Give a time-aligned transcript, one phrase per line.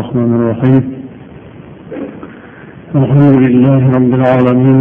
[0.00, 0.82] الرحمن الرحيم.
[3.00, 4.80] الحمد لله رب العالمين.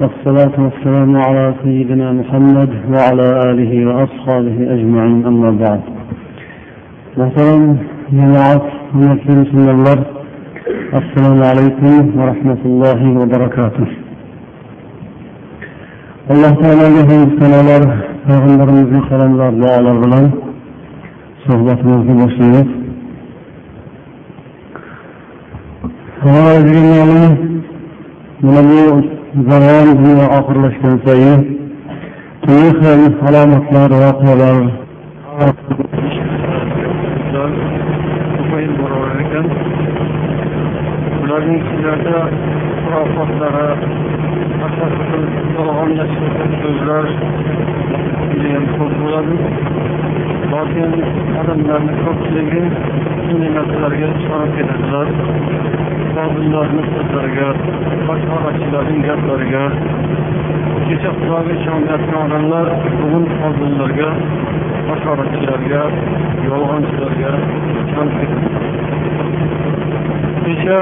[0.00, 5.18] والصلاة والسلام على سيدنا محمد وعلى آله وأصحابه أجمعين.
[5.30, 5.80] أما بعد.
[7.18, 7.62] محترم
[8.18, 9.98] جماعة مسلم سنة الله
[11.00, 13.88] السلام عليكم ورحمة الله وبركاته.
[16.32, 16.54] alloh
[17.10, 17.82] hamd sanolar
[18.26, 20.24] payg'ambarimizga salomlar duolar bilan
[21.44, 22.77] suhbatimizni boshlaymiz
[26.28, 26.52] mana
[28.42, 28.78] bu
[29.48, 31.40] zamon dunyo oxirlashgan sayin
[32.42, 34.56] turli xil alomatlar voqealar
[41.22, 42.18] ularning ichlarida
[42.82, 43.66] xurofotlari
[45.56, 47.04] yolg'onlashgan so'zlar
[48.30, 49.34] judayam ko'p bo'ladi.
[50.52, 50.92] Lokin
[51.40, 52.62] odamlarni ko'pchiligi
[53.24, 55.08] shunday narsalarga ishonib ketadilar
[56.14, 57.48] fozillarni so'zlariga
[58.08, 59.62] bashoratchilarning gaplariga
[60.86, 62.66] kecha xudoga ishonayotgan odamlar
[63.00, 64.08] bugun fozillarga
[64.88, 65.82] bashoratchilarga
[66.48, 67.32] yolg'onchilarga
[67.84, 68.48] ishonib ketadi.
[70.44, 70.78] Kecha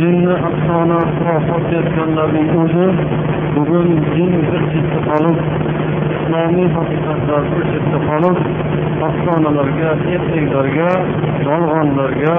[0.00, 2.86] dinni afsona xurofot deyotganlarning o'zi
[3.56, 5.38] bugun din bir chetda qolib
[6.22, 8.38] islomiy haqiqatlarni chetda qolib
[9.08, 10.90] afsonalarga ertaklarga
[11.48, 12.34] yolg'onlarga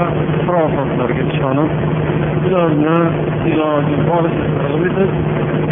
[0.46, 1.72] xurofotlarga ishonib
[2.48, 2.98] ularni
[3.52, 5.12] iloji boricha targ'ib etib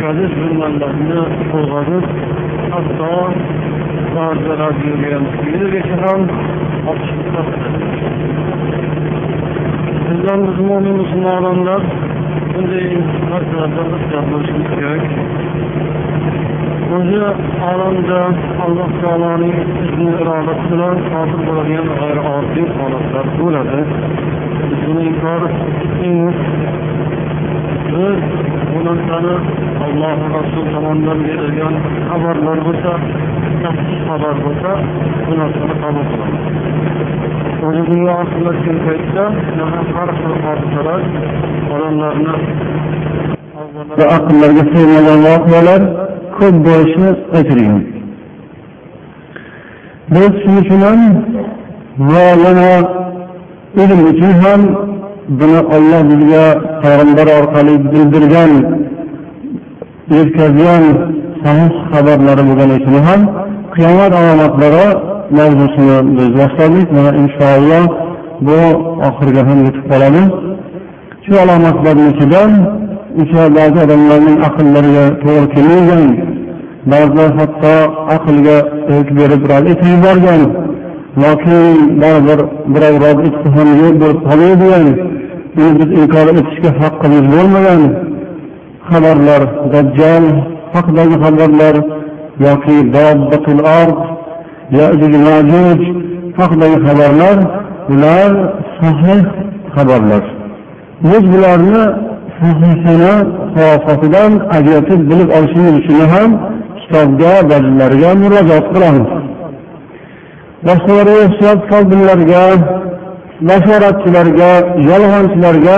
[0.01, 2.05] gazet jurnallarni qo'zg'atib
[2.73, 3.13] hatto
[4.15, 6.21] ba'zi radioga televizorgacha ham
[10.07, 11.81] bizdan biz mo'min musulmon odamlar
[12.53, 12.87] bunday
[13.31, 15.03] narsalardan ehtiyot bo'lishimiz kerak.
[16.95, 17.19] O'zi
[17.71, 18.19] olamda
[18.63, 23.79] alloh taoloning izni irodasi bilan sodir bo'ladigan g'ayrioddiy holatlar bo'ladi.
[24.83, 26.39] Buni inkor etmaymiz
[27.93, 28.19] biz
[28.71, 29.35] bu narsani
[29.85, 31.75] alloh rasul tomonidan berilgan
[32.09, 32.93] xabarlar bo'lsa
[34.07, 34.71] xabar bo'lsa
[35.25, 36.43] bu narsani qabul qilamiz.
[37.65, 39.25] O'zi dunyo oxirlashgan paytda
[39.95, 41.01] har xil hodisalar
[41.73, 42.35] odamlarni
[43.99, 45.81] va aqllarga sig'magan voqealar
[46.41, 47.81] ko'p bo'lishini aytilgan.
[50.13, 50.99] Biz shuning uchun ham
[52.11, 52.71] va yana
[53.83, 54.61] ilm uchun ham
[55.39, 56.45] buni olloh bizga
[56.83, 58.51] payg'ambar orqali bildirgan
[60.15, 60.83] yetkazgan
[61.43, 63.21] sahih xabarlari bo'lgani uchun ham
[63.75, 64.87] qiyomat alomatlari
[65.37, 67.85] mavzusini biz boshladik mana inshaalloh
[68.47, 68.59] bu
[69.07, 70.29] oxiriga ham yetib qolamiz.
[71.25, 72.51] Shu alomatlarni ichidan
[73.21, 76.03] o'sha ba'zi odamlarning aqllariga to'g'ri kelmagan
[76.89, 77.75] ba'zilar hatto
[78.15, 78.57] aqlga
[78.95, 80.41] erk berib rad etib yuborgan
[81.23, 82.39] lokin baribir
[82.73, 84.85] birov rad etsa ham yo'q bo'lib qoladigan
[85.57, 87.81] uni biz inkor etishga haqqimiz bo'lmagan
[88.89, 89.41] xabarlar
[89.73, 90.25] dajjal
[90.73, 91.75] haqidagi xabarlar
[92.45, 93.99] yoki dobbatul ard
[94.79, 95.79] yajuj majuj
[96.39, 97.37] haqidagi xabarlar
[97.89, 98.31] bular
[98.79, 99.21] sahih
[99.75, 100.23] xabarlar.
[101.03, 101.83] Biz bularni
[102.39, 103.13] sahihini
[103.53, 106.29] xurofatidan ajratib bilib olishimiz uchun ham
[106.91, 109.09] kitobga dalillarga murojaat qilamiz.
[110.67, 112.43] Boshqalarga o'xshab folbinlarga
[113.49, 114.51] bashoratchilarga
[114.89, 115.77] yolg'onchilarga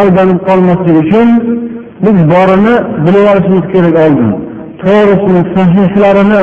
[0.00, 1.28] aldanib qolmaslik uchun
[2.04, 4.30] biz borini bilib olishimiz kerak oldin.
[4.82, 6.42] To'g'risini sahihlarini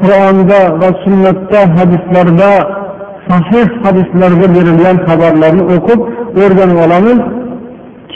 [0.00, 2.52] qur'onda va sunnatda hadislarda
[3.28, 6.00] sahih hadislarga berilgan xabarlarni o'qib
[6.42, 7.20] o'rganib olamiz.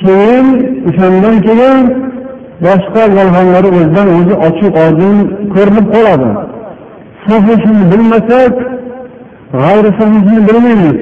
[0.01, 0.47] Keyin
[0.89, 1.79] o'shandan keyin
[2.65, 5.17] boshqa yolg'onlari o'zidan o'zi ochiq oydin
[5.55, 6.31] ko'rinib qoladi.
[7.27, 8.55] Sahihini bilmasak
[9.61, 10.99] g'ayri sahihini bilmaymiz.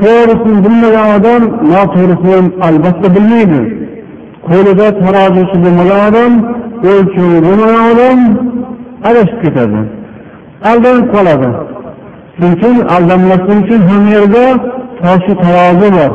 [0.00, 1.42] To'g'risini bilmagan odam
[1.72, 3.60] noto'g'risini albatta bilmaydi.
[4.48, 6.32] Qo'lida tarozisi bo'lmagan odam
[6.90, 8.18] o'lchovi bo'lmagan odam
[9.08, 9.80] adashib ketadi
[10.70, 11.50] aldanib qoladi.
[12.34, 14.44] Shuning uchun aldanmaslik uchun ham yerda
[15.02, 16.12] toshi tarozi bor.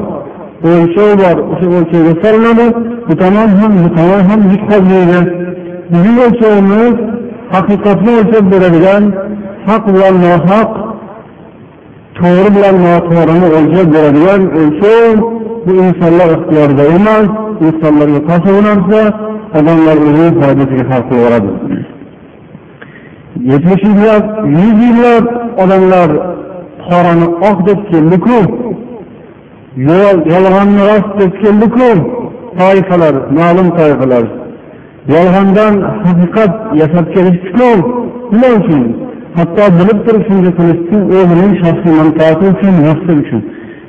[0.63, 2.67] O'lchov bor o'sha o'lchovga solinadi
[3.07, 5.19] bu tomon ham bu tomon ham yutqazmaydi
[5.91, 6.95] bizning o'lchovimiz
[7.53, 9.03] haqiqatni o'lchab beradigan
[9.69, 10.69] haq bilan nohaq
[12.19, 15.15] to'g'ri bilan noto'g'rini o'lchab beradigan o'lchov
[15.65, 17.27] bu insonlar ixtiyorida emas
[17.67, 19.01] insonlarga qarshi bu narsa
[19.57, 21.51] odamlar o'zini foydasiga hal qilaveradi
[23.51, 24.23] yetmish yillab
[24.59, 25.25] yuz yillab
[25.63, 26.09] odamlar
[26.89, 28.39] qorani oq deb keldiku
[29.77, 31.89] yolg'onni rost deb keldiku
[32.59, 34.25] toifalar ma'lum toifalar.
[35.13, 35.73] Yolg'ondan
[36.05, 37.69] haqiqat yasab kelishdiku
[38.31, 38.83] nima uchun?
[39.37, 43.41] Hatto bilib turib shunday qilishdi o'zining shaxsiy manfaati uchun nafsi uchun.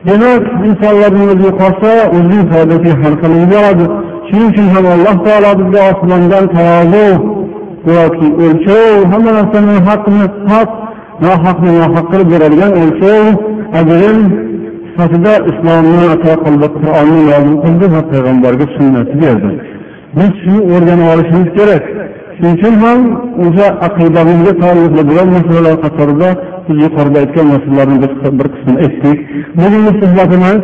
[0.06, 3.86] Demak insonlarni o'ziga qolsa o'zining foydasiga hal qilib yuboradi
[4.28, 7.08] shuning uchun ham alloh taolo bizga osmondan tarozi
[7.96, 10.70] yoki o'lchov hamma narsani haqni haq
[11.24, 13.24] nohaqni nohaq qilib beradigan o'lchov
[13.80, 14.18] ajrim
[14.96, 19.50] sifatida islomni ato qildi qur'onni nozil qildi va payg'ambarga sunnatni berdi.
[20.19, 21.84] Biz shuni o'rganib olishimiz kerak.
[22.37, 23.00] Shuning uchun ham
[23.44, 26.28] o'sha aqidamizga taalluqli bo'lgan masalalar qatorida
[26.66, 29.19] biz yuqorida aytgan masalalarni biz bir qismini aytdik.
[29.60, 30.60] Bugungi suhbatimiz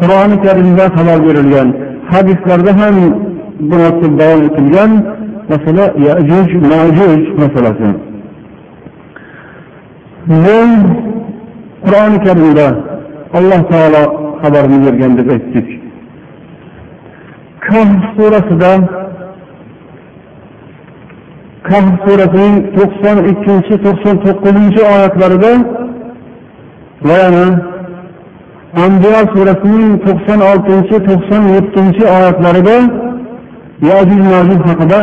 [0.00, 1.68] qur'oni karimda xabar berilgan
[2.12, 2.94] hadislarda ham
[3.68, 4.90] bu narsa davom etilgan
[5.52, 7.88] masala yajuj majuj masalasi.
[10.44, 10.58] Bu
[11.84, 12.66] qur'oni karimda
[13.38, 14.02] alloh taolo
[14.42, 15.68] xabarini bergan deb aytdik
[17.66, 18.72] kahf surasida
[21.68, 25.52] kahf surasining to'qson ikkinchi to'qson to'qqizinchi oyatlarida
[27.08, 27.46] va yana
[28.84, 32.76] ambiyo surasining to'qson oltinchi to'qson yettinchi oyatlarida
[33.90, 35.00] yajuj majuj haqida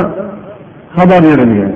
[0.95, 1.73] xabar berilgan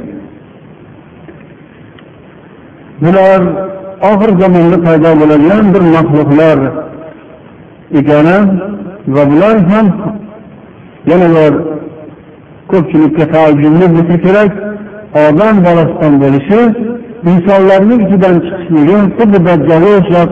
[4.03, 6.57] bular oxir zamonda paydo bo'ladigan bir maxluqlar
[7.99, 8.37] ekani
[9.07, 9.87] va bular ham
[11.09, 11.53] yana bir
[12.71, 14.51] ko'pchilikka taajjubli bo'lsa kerak
[15.25, 16.59] odam bolasidan bo'lishi
[17.31, 20.29] insonlarning ichidan chiqishligi xuddi dajjolga o'xshab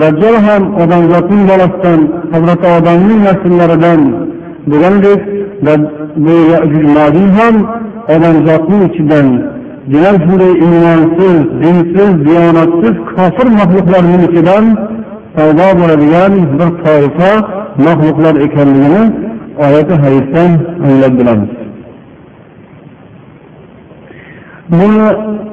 [0.00, 2.00] dajjol ham odamzodning bolasidan
[2.32, 4.00] hazrati odamning nasllaridan
[4.70, 5.20] bo'lgandek
[6.24, 6.34] bu
[7.38, 7.54] ham
[8.14, 9.26] odamzodning ichidan
[9.92, 14.64] demak shunday iymonsiz dinsiz diyonatsiz kofir maxluqlarning ichidan
[15.36, 17.30] paydo bo'ladigan bir toifa
[17.86, 19.02] maxluqlar ekanligini
[19.64, 20.50] oyati hadisdan
[20.86, 21.52] anglab bilamiz
[24.70, 25.06] buni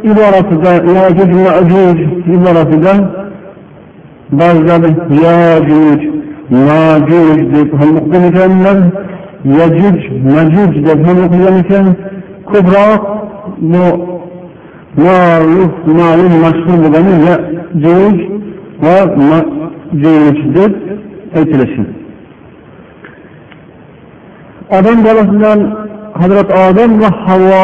[0.10, 2.00] iborasida yajuj majuj
[2.36, 2.94] iborasida
[4.39, 4.83] ba'zilar
[5.25, 6.01] yajuj
[6.68, 8.78] majuj deb ham o'qigan ekanlar
[9.60, 9.98] yajuj
[10.36, 11.86] majuj deb ham o'qigan ekan
[12.51, 13.01] ko'proq
[13.72, 13.86] bu
[14.98, 18.18] ma'ruf ma'lum mashhur bo'lgani yajuj
[18.84, 18.98] va
[19.30, 20.74] majuj deb
[21.38, 21.84] aytilishi
[24.78, 25.60] odam bolasidan
[26.22, 27.64] hazrat odam va havo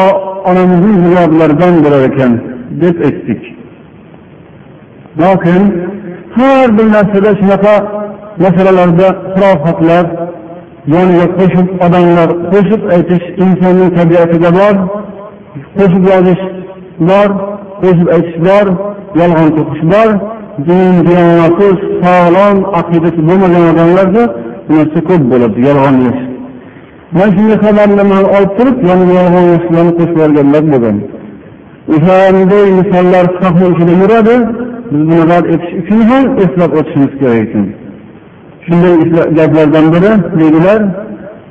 [0.50, 2.32] onamizning zurriyotlaridan bo'lar ekan
[2.82, 3.42] deb aytdik
[5.22, 5.62] lokin
[6.36, 7.74] har bir narsada shunaqa
[8.44, 10.04] masalalarda xurofatlar
[10.94, 14.74] yoniga qo'shib odamlar qo'shib aytish insonning tabiatida bor
[15.78, 16.44] qo'shib yozish
[17.08, 17.28] bor
[17.82, 18.66] qo'shib aytish bor
[19.20, 20.08] yolg'on to'qish bor
[20.66, 21.68] din diyonati
[22.02, 24.22] sog'lom aqidasi bo'lmagan odamlarda
[24.66, 26.20] bu narsa ko'p bo'ladi yolg'onlash.
[27.14, 30.96] Mana shunday xabarlarni olib turib yoniga yolg'on narsalarni qo'shib yuborganlar bo'lgan.
[31.94, 34.36] O'shanday misollar sahna ichida yuradi
[34.90, 37.66] biz buni rad etish uchun ham eslab o'tishimiz kerak ekan.
[38.64, 38.94] Shunday
[39.38, 40.80] gaplardan biri dedilar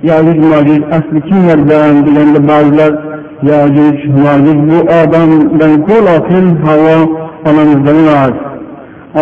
[0.09, 0.81] yajuj majuj
[1.69, 2.91] bilan deganda ba'zilar
[3.43, 6.97] yajuj majuj bu odamdan-ku lokin havo
[7.49, 8.35] onamizdan emas.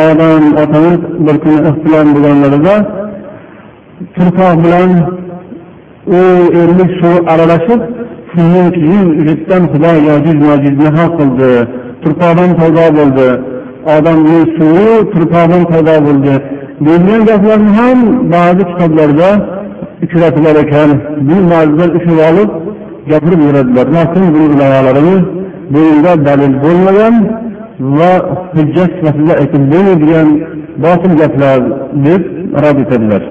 [0.03, 2.75] Odam otamiz bir kuni ixtilom bo'lganlarida
[4.15, 4.91] turpoq bilan
[6.17, 6.21] u
[6.61, 7.81] ellik suv aralashib
[8.31, 11.51] shundan keyin uyatdan xudo yojuj majujni hal qildi.
[12.03, 13.29] Turpoqdan paydo bo'ldi.
[13.95, 16.33] Odamni suvi turpoqdan paydo bo'ldi.
[16.85, 17.99] Deyilgan gaplarni ham
[18.33, 19.29] ba'zi kitoblarda
[20.03, 20.89] uchratilar ekan.
[21.27, 22.49] Bu ba'zilar ushlab olib
[23.11, 23.85] gapirib yuradilar.
[23.97, 25.23] Lokin buni ulamolarimiz
[25.73, 27.15] bunga dalil bo'lmagan
[27.97, 28.11] va
[28.55, 30.27] hujjat sifatida aytib bo'lmaydigan
[30.83, 31.59] botil gaplar
[32.05, 32.21] deb
[32.63, 33.23] rad etadilar.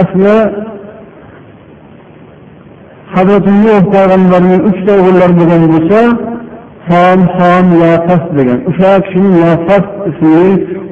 [0.00, 0.34] Asli
[3.14, 6.00] hazrati nuh payg'ambarning uchta o'g'illari bo'lgan bo'lsa
[6.90, 8.58] som xon yafas degan.
[8.70, 10.48] O'sha kishining yafas ismli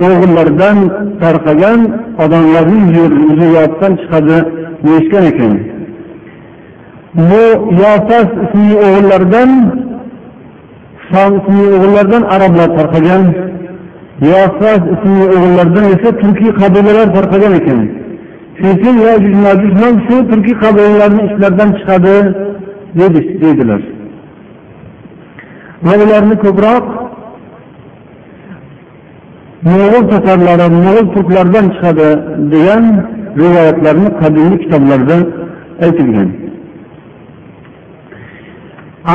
[0.07, 0.79] o'g'illaridan
[1.23, 1.81] tarqagan
[2.25, 4.39] odamlarning zurriyatidan chiqadi
[4.85, 5.53] deyishgan ekan.
[7.29, 7.45] Bu
[7.83, 9.51] yafas ismli o'g'illaridan
[11.11, 13.23] som ismli o'g'illardan arablar tarqagan
[14.33, 17.81] yafas ismli o'g'illardan esa turkiy qabilalar tarqagan ekan.
[18.61, 22.17] Shuning uchun shu turkiy qabilalarni ichlaridan chiqadi
[23.43, 23.83] deydilar
[25.85, 26.85] va ularni ko'proq
[29.67, 32.09] mo'g'ul tatarlari mo'g'ul turklardan chiqadi
[32.53, 32.85] degan
[33.43, 35.17] rivoyatlarni qadimiy kitoblarda
[35.87, 36.29] aytilgan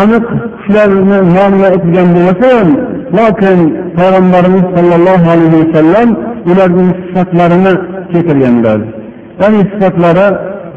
[0.01, 0.25] aniq
[0.63, 2.69] shularni nomini aytilgan bo'lmasa ham
[3.17, 3.59] lokin
[3.97, 6.09] payg'ambarimiz sollallohu alayhi vasallam
[6.51, 7.73] ularning sifatlarini
[8.11, 8.79] keltirganlar
[9.41, 10.27] ya'ni sifatlari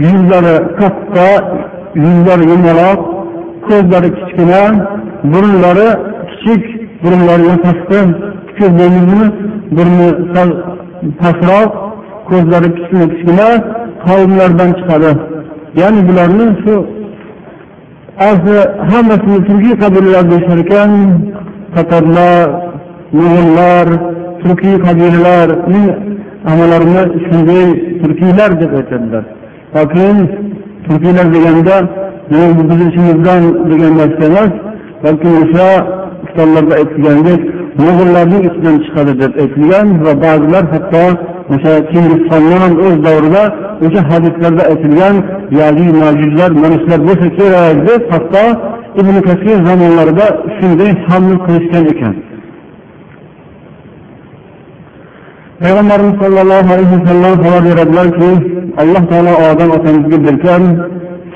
[0.08, 1.28] yuzlari katta
[2.04, 3.00] yuzlari yumaloq
[3.68, 4.62] ko'zlari kichkina
[5.32, 5.88] burunlari
[6.30, 6.62] kichik
[7.02, 8.00] burunlariga pastda
[8.58, 9.26] ko'z deymizmi
[9.76, 10.48] burni sal
[11.20, 11.70] pastroq
[12.28, 13.48] ko'zlari kichkina kichkina
[14.06, 15.12] qavmlardan chiqadi.
[15.80, 16.74] Ya'ni bularni shu
[18.28, 18.58] asli
[18.90, 20.90] hammasini turkiy qabilalar deyishar ekan.
[21.74, 22.46] Tatarlar
[23.18, 23.86] mo'g'ullar
[24.42, 25.84] turkiy qabilalarni
[26.50, 27.66] amalarini shunday
[28.00, 29.24] turkiylar deb aytadilar.
[29.76, 30.06] Yoki
[30.86, 31.76] turkiylar deganda
[32.58, 34.52] bizni ichimizdan degan narsa emas.
[35.06, 35.68] Balki o'sha
[36.26, 37.40] kitoblarda aytilgandek
[37.84, 41.04] mo'g'ullarning ichidan chiqadi deb aytilgan va ba'zilar hatto
[41.54, 43.42] o'sha chingizxonni ham o'z davrida
[43.84, 45.16] o'sha hadislarda aytilgan
[45.58, 48.44] ya'ni majujlar mana shular bo'lsa kerak deb hatto
[49.00, 52.14] ibn kasir zamonlarida shunday haml qilishgan ekan.
[55.62, 58.30] Payg'ambarimiz sollallohu alayhi vasallam xabar beradilarki
[58.82, 60.62] alloh taolo odam otamizga bergan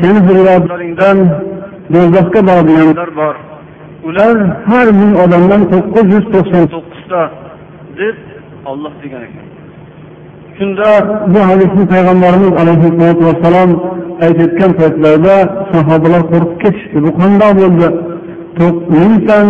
[0.01, 1.19] seni zurriyotlaringdan
[1.93, 3.35] do'zaxga boradiganlar bor.
[4.09, 4.37] Ular
[4.71, 7.21] har ming odamdan to'qqiz yuz to'qson to'qqizta
[8.01, 8.17] deb
[8.71, 9.47] olloh degan ekan.
[10.59, 10.89] Shunda
[11.33, 13.71] bu hadisni payg'ambarimiz alayhisalotu vassalom
[14.27, 15.37] aytayotgan paytlarida
[15.73, 16.99] sahobalar qo'rqib ketishdi.
[17.07, 17.89] Bu qandoq bo'ldi?
[18.97, 19.47] Mingdan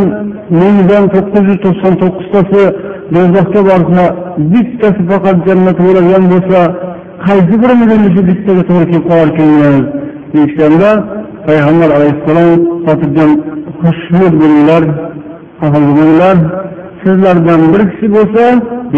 [0.61, 2.62] mingdan to'qqiz yuz to'qson to'qqiztasi
[3.14, 4.04] do'zaxga borsa
[4.52, 6.61] bittasi faqat jannatga bo'ladigan bo'lsa
[7.26, 9.85] qaysi birimiz endi shu bittaga to'g'ri kelib qolarkanmiz
[10.35, 10.90] deyishganda
[11.47, 13.30] payg'ambar alayhissalom xotirjam
[13.82, 14.82] xushnud bo'linglar
[15.60, 16.37] bo'linglar
[17.02, 18.44] sizlardan bir kishi bo'lsa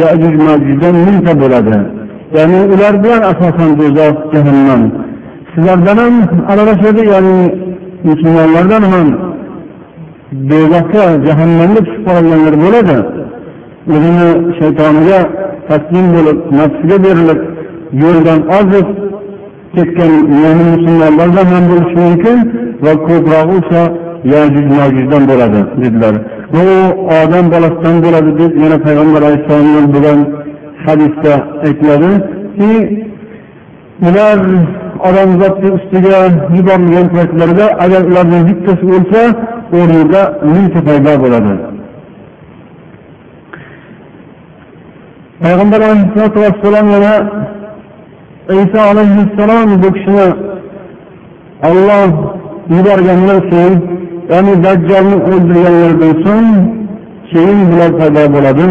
[0.02, 1.76] yajuj majujdan mingta bo'ladi.
[2.36, 4.82] Ya'ni ular bilan asosan do'zax jahannam.
[5.52, 6.14] Sizlardan ham
[6.52, 7.38] aralashadi ya'ni
[8.08, 9.08] musulmonlardan ham.
[10.50, 12.98] Do'zaxga jahannamga tushib qolganlar bo'ladi.
[13.94, 15.20] O'zini shaytoniga
[15.68, 17.40] taslim bo'lib nafsiga berilib
[18.02, 18.86] yo'ldan ozib
[19.74, 20.12] ketgan
[20.42, 22.38] mo'min musulmonlardan ham bo'lishi mumkin
[22.84, 23.82] va ko'prog'i o'sha
[24.24, 26.14] yajuj majujdan bo'ladi dedilar.
[26.54, 26.64] Bu
[27.20, 30.18] odam bolasidan bo'ladi deb yana payg'ambar alayhissalomdan bo'lgan
[30.86, 31.32] hadisda
[31.66, 32.72] aytiladiki
[34.08, 34.38] ular
[35.08, 36.18] odamzodni ustiga
[36.56, 39.22] yuborilgan paytlarida agar ularning bittasi o'lsa
[39.78, 40.22] o'rnida
[40.54, 41.52] mingta paydo bo'ladi.
[45.42, 47.14] Payg'ambar alayhissalotu vassalom yana
[48.62, 50.28] iso alayhissalom bu kishini
[51.68, 52.12] olloh
[52.76, 53.40] yuborgandan
[54.32, 56.48] so'ng ya'ni dajjolni o'ldirganlaridan so'ng
[57.30, 58.66] keyin bular paydo bo'ladi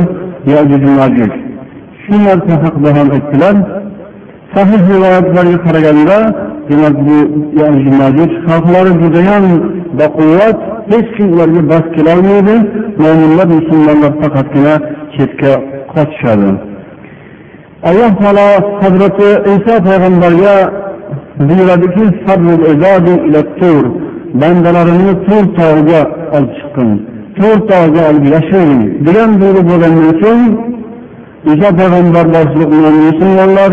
[0.54, 1.32] yajuj majuj
[2.04, 3.56] shu narsa haqida ham aytdilar
[4.54, 6.18] sahih rivoyatlarga qaraganda
[6.70, 7.18] demak bu
[7.62, 9.44] yajuj majuj xalqlari judayam
[10.00, 10.58] baquvvat
[10.92, 12.56] hech kim ularga bas kelolmaydi
[13.04, 14.74] mo'minlar musulmonlar faqatgina
[15.16, 15.54] chetga
[15.94, 16.52] qochishadi
[17.90, 18.48] alloh taolo
[18.82, 20.56] hazrati iso payg'ambarga
[21.48, 22.06] buyuradiki
[24.42, 26.02] bandalarini to'rt tog'ga
[26.36, 26.90] olib chiqqin.
[27.38, 30.44] To'rt tog'ga olib yashirin degan buyruq bo'lgandan so'ng
[31.52, 32.46] o'sha payg'ambarlar
[33.08, 33.72] musulmonlar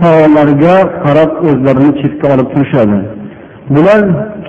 [0.00, 2.98] tog'larga qarab o'zlarini chetga olib turishadi.
[3.74, 4.00] Bular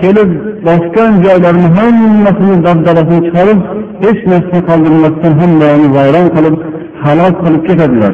[0.01, 0.29] kelib
[0.67, 3.59] bosgan joylarini hammasini dabdalasini chiqarib
[4.03, 6.55] hech narsa qoldirmasdan hammasini vayron qilib
[7.03, 8.13] halok qilib ketadilar.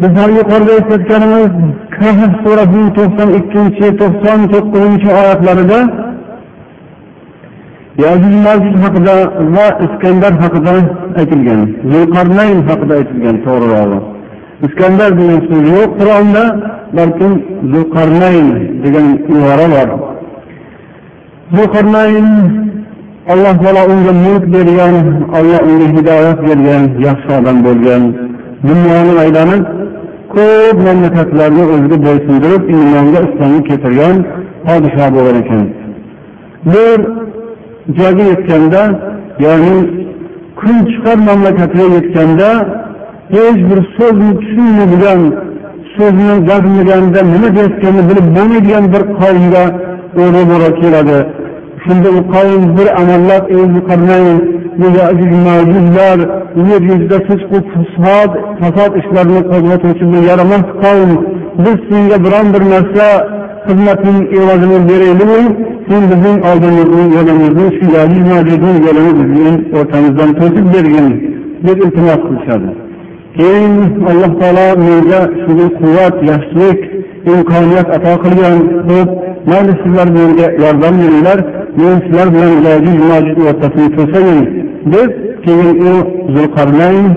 [0.00, 1.52] Biz har yuqorida eslatganimiz
[1.98, 5.80] kahf surasining to'qson ikkinchi to'qson to'qqizinchi oyatlarida
[8.04, 8.34] yajuj
[8.84, 9.16] haqida
[9.54, 10.74] va iskandar haqida
[11.20, 11.62] aytilgan
[11.92, 14.00] zulqarnayn haqida aytilgan to'g'rirog'i
[14.64, 16.44] iskandar degan so'z yo'q qur'onda
[16.98, 17.32] balkim
[17.72, 18.46] zulqarnayn
[18.84, 19.88] degan ibora bor.
[21.56, 22.26] Zulqarnayn
[23.32, 24.94] alloh taolo unga mulk bergan
[25.38, 28.02] alloh unga hidoyat bergan yaxshi odam bo'lgan
[28.68, 29.62] dunyoni aylanib
[30.36, 34.16] ko'p mamlakatlarni o'ziga bo'ysundirib iymonga islomga keltirgan
[34.66, 35.64] podsho bo'lgan ekan.
[36.72, 36.98] Bir
[37.98, 38.82] joyga yetganda
[39.44, 39.76] ya'ni
[40.60, 42.48] kun chiqar mamlakatiga yetganda
[43.34, 45.20] hech bir so'zni tushunmaydigan
[45.96, 49.64] so'zni gapirmaganda nima deyayotganini bilib bo'lmaydigan bir qavmga
[50.22, 51.18] o'ra bo'ra keladi.
[51.84, 53.44] Shunda u qavm bir amallab
[54.80, 56.18] nega aziz mavjudlar
[56.68, 58.30] yer yuzida fisqu fasod
[58.60, 61.12] fasod ishlarini qo'zg'atuvchi bu yaramas qavm
[61.64, 63.06] biz senga biron bir narsa
[63.68, 65.40] xizmatning evazini berayliku
[65.88, 67.86] sen bizning oldimizni yo'limizni shu
[68.30, 71.08] majudning yo'lini bizning o'rtamizdan to'sib bergin.
[71.66, 72.85] Deb iltimos qilishadi.
[73.38, 73.74] Keyin
[74.10, 76.80] alloh taolo menga shunday quvvat yaxshilik
[77.32, 78.58] imkoniyat ato qilgan
[78.90, 79.08] deb
[79.50, 81.38] mayli sizlar menga yordam beringlar
[81.80, 84.44] men sizlar bilan o'rtasini to'sayin
[84.92, 85.10] deb
[85.44, 85.92] keyin u
[86.34, 87.08] zulqarnayn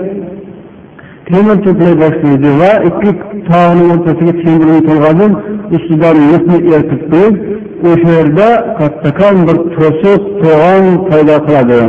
[1.28, 3.10] temir to'play boshlaydi va ikki
[3.48, 5.32] tog'ni o'rtasiga temirni to'lg'azib
[5.76, 7.34] ustidan yukni ertib qo'yib
[7.90, 8.48] o'sha yerda
[8.78, 11.80] kattakon bir to'siq to'g'on paydo qiladi.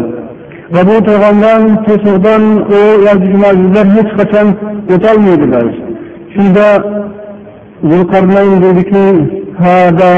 [0.73, 2.43] va bu to'g'ondan to'siqdan
[2.77, 4.47] u yajuj majudlar hech qachon
[4.93, 5.65] o'tolmaydilar
[6.33, 6.67] shunda
[7.89, 9.05] zulqarnayn dediki
[9.63, 10.13] hada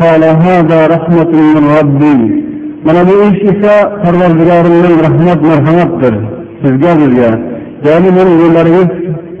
[0.00, 2.14] qola hada rahmatun min robbi
[2.86, 6.14] mana bu ish esa parvardigorimdan rahmat marhamatdir.
[6.62, 7.30] Sizga bizga
[7.86, 8.90] ya'ni meni yo'llaringiz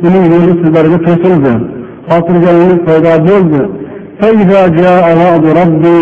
[0.06, 1.52] uning yo'li sizlarga to'sildi.
[2.08, 3.60] Xotirjamlik paydo bo'ldi.
[4.21, 5.97] فإذا جاء وعد ربي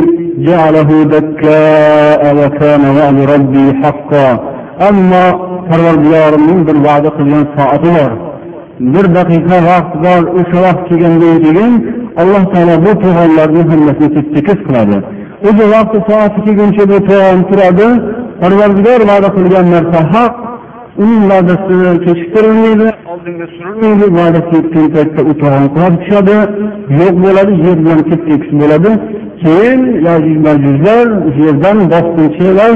[0.48, 4.29] جعله دكاء وكان وعد ربي حقا
[4.89, 8.12] أما parvardigorimning bir va'da qilgan soati bor
[8.94, 11.74] bir daqiqa vaqt bor o'sha vaqt kelgandan keyin
[12.22, 14.98] alloh taolo bu to'g'onlarni hammasini tekis qiladi
[15.48, 17.88] o'sha vaqti soati kelguncha bu to'g'on turadi
[18.41, 20.34] parvardigor va'da qilgan narsa haq
[21.00, 26.37] uning va'dasi kechiktirilmaydi oldinga surilmaydi va'dasi yetgan paytda u to'g'on qulab tushadi
[27.00, 28.90] yo'q bo'ladi yer bilan tep tekis bo'ladi.
[29.42, 31.06] Keyin yajuj majujlar
[31.42, 32.72] yerdan bosqinchilar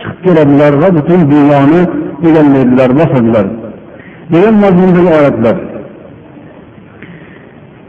[0.00, 1.80] chiqib keladilar va butun dunyoni
[2.28, 3.46] egallaydilar bosadilar.
[4.32, 5.56] Degan mazmundagi oyatlar.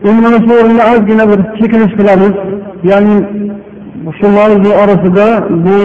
[0.08, 2.34] Endi mana shu o'rinda ozgina bir chekinish qilamiz
[2.92, 3.18] ya'ni
[4.18, 5.28] shu mavzu orasida
[5.66, 5.78] bu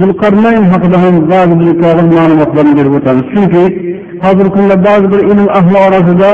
[0.00, 3.24] zulqarnayn haqida ham ba'zi bir og'iz ma'lumotlarni berib o'tamiz.
[3.34, 3.64] Chunki
[4.24, 6.30] hozirgi kunda ba'zi bir ilm ahli orasida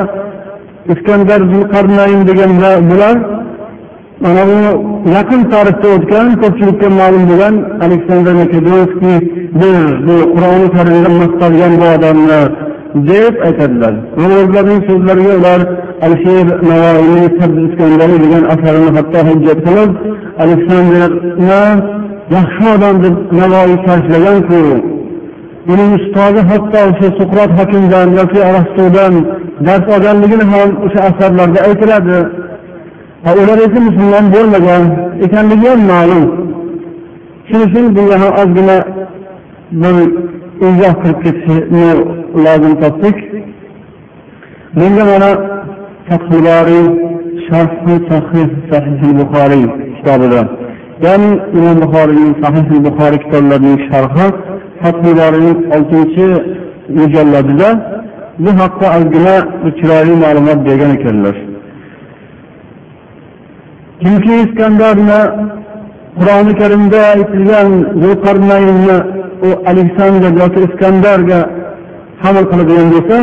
[0.92, 3.16] iskandar zulqarnayn deganlar bular
[4.25, 4.59] mana bu
[5.16, 7.54] yaqin tarixda o'tgan ko'pchilikka ma'lum bo'lgan
[7.85, 9.76] aleksandr makedonskiydir
[10.07, 12.42] bu qur'oni karimda maqtalgan bu odamni
[13.11, 13.95] deb aytadilar.
[14.25, 15.61] O'zlarining so'zlariga ular
[16.04, 19.90] alisher navoiyning sabzi iskandariy degan asarini hatto hujjat qilib
[20.42, 21.07] aleksandrni
[22.37, 24.61] yaxshi odam deb navoiy ta'riflaganku
[25.73, 29.15] uning ustozi hatto o'sha suqrot hakimdan yoki arastudan
[29.67, 32.19] dars olganligini ham o'sha asarlarda aytiladi
[33.41, 34.85] ular esa musulmon bo'lmagan
[35.27, 36.25] ekanligi ham ma'lum
[37.49, 38.79] shuning uchun bunga ham ozgina
[39.83, 39.97] bir
[40.69, 41.91] izoh qilib ketishni
[42.45, 43.17] lozim topdik
[44.79, 45.31] bunga mana
[48.09, 49.65] sahih sahih buxoriy
[49.97, 50.43] kitobida
[51.06, 54.26] ya'ni imom buxoriyning sahih buxoriy kitoblarining sharhi
[54.80, 56.26] fathul boriyning oltinchi
[56.99, 57.69] mujalladida
[58.45, 59.36] bu haqda ozgina
[59.78, 61.36] chiroyli ma'lumot bergan ekanlar
[64.02, 65.21] chunki iskandarni
[66.19, 67.71] qur'oni karimda aytilgan
[68.02, 68.97] zulqarnaynni
[69.47, 71.41] u aleksandr yoki iskandarga
[72.23, 73.17] hamil qiladigan bo'lsa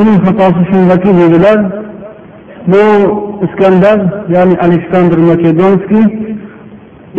[0.00, 1.58] uning xatosi shundaki dedilar
[2.72, 2.82] bu
[3.46, 3.98] iskandar
[4.34, 6.04] ya'ni aleksandr makedonskiy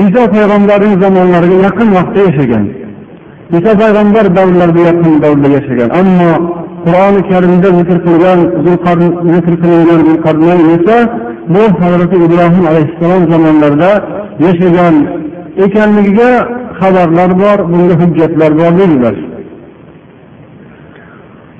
[0.06, 2.66] iso payg'ambarning zamonlariga yaqin vaqtda yashagan
[3.58, 6.32] iso payg'ambar davrlarida yaqin davrda yashagan ammo
[6.86, 8.40] qur'oni karimda zikr qilgan
[9.34, 10.98] zikr qilingan zulqarnayn esa
[11.54, 13.92] bu hazrati ibrohim alayhissalom zamonlarida
[14.46, 14.96] yashagan
[15.66, 16.32] ekanligiga
[16.80, 19.16] xabarlar bor bunga hujjatlar bor dedilar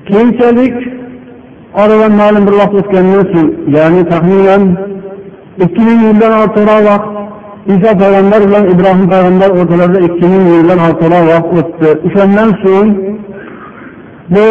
[0.08, 0.76] keyinchalik
[1.82, 4.62] oradan ma'lum bir vaqt o'tgandan so'ng ya'ni taxminan
[5.64, 7.08] ikki ming yildan ortiqroq vaqt
[7.74, 11.88] iso payg'ambar bilan ibrohim payg'ambar o'rtalarida ikki ming yildan ortiqroq vaqt o'tdi.
[12.06, 12.90] O'shandan so'ng
[14.34, 14.46] bu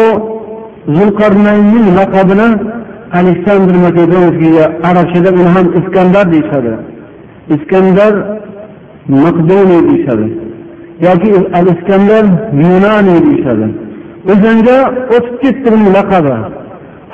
[0.96, 2.48] zulqarnaynning laqabini
[3.18, 6.72] aleksandr makedonskiyga arabchada uni ham iskandar deyishadi.
[7.54, 8.12] Iskandar
[9.24, 10.28] maqdoniy deyishadi.
[11.06, 12.24] Yoki al iskandar
[12.62, 13.66] yunaniy deyishadi.
[14.32, 14.76] O'shanga
[15.16, 16.34] o'tib ketdi buning laqabi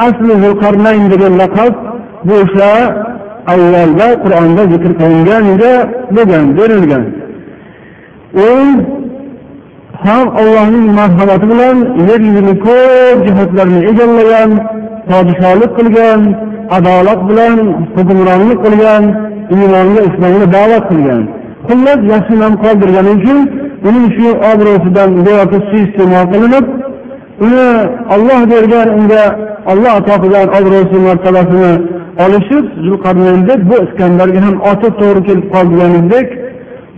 [0.07, 1.75] asli zulqarnayn degan laqab
[2.27, 2.71] bu o'sha
[3.53, 5.73] avvalda qur'onda zikr qilingan edi
[6.17, 7.05] degan berilgan.
[8.47, 8.49] U
[10.07, 11.77] ham allohning marhamati bilan
[12.09, 14.51] yer yuzini ko'p jihatlarni egallagan
[15.11, 16.21] podshohlik qilgan
[16.77, 17.59] adolat bilan
[17.97, 19.05] hukmronlik qilgan
[19.55, 21.23] iymonga islomga da'vat qilgan.
[21.69, 23.39] Xullas yaxshi nom qoldirgani uchun
[23.89, 26.67] uning shu obro'sidan go'yoki suiiste'mol qilinib
[27.47, 27.69] uni
[28.15, 29.25] olloh bergan unga
[29.73, 31.73] olloh ato qilgan obro'si martabasini
[32.23, 36.29] olishib zulqarnaynda bu iskandarga ham oti to'g'ri kelib qolganidek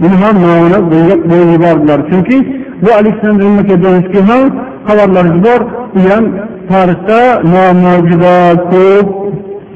[0.00, 2.38] buni ham nomini qo'yib yubordilar chunki
[2.84, 4.42] bu aleksandr makedonskiy ham
[4.88, 5.60] xabarlarimiz bor
[5.96, 6.24] u ham
[6.70, 7.20] tarixda
[7.52, 8.34] muammo juda
[8.72, 9.08] ko'p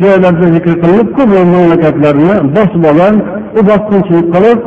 [0.02, 3.14] joylarda zikr qilinib ko'p mamlakatlarni bosib olgan
[3.58, 4.60] u bosqinchilik qilib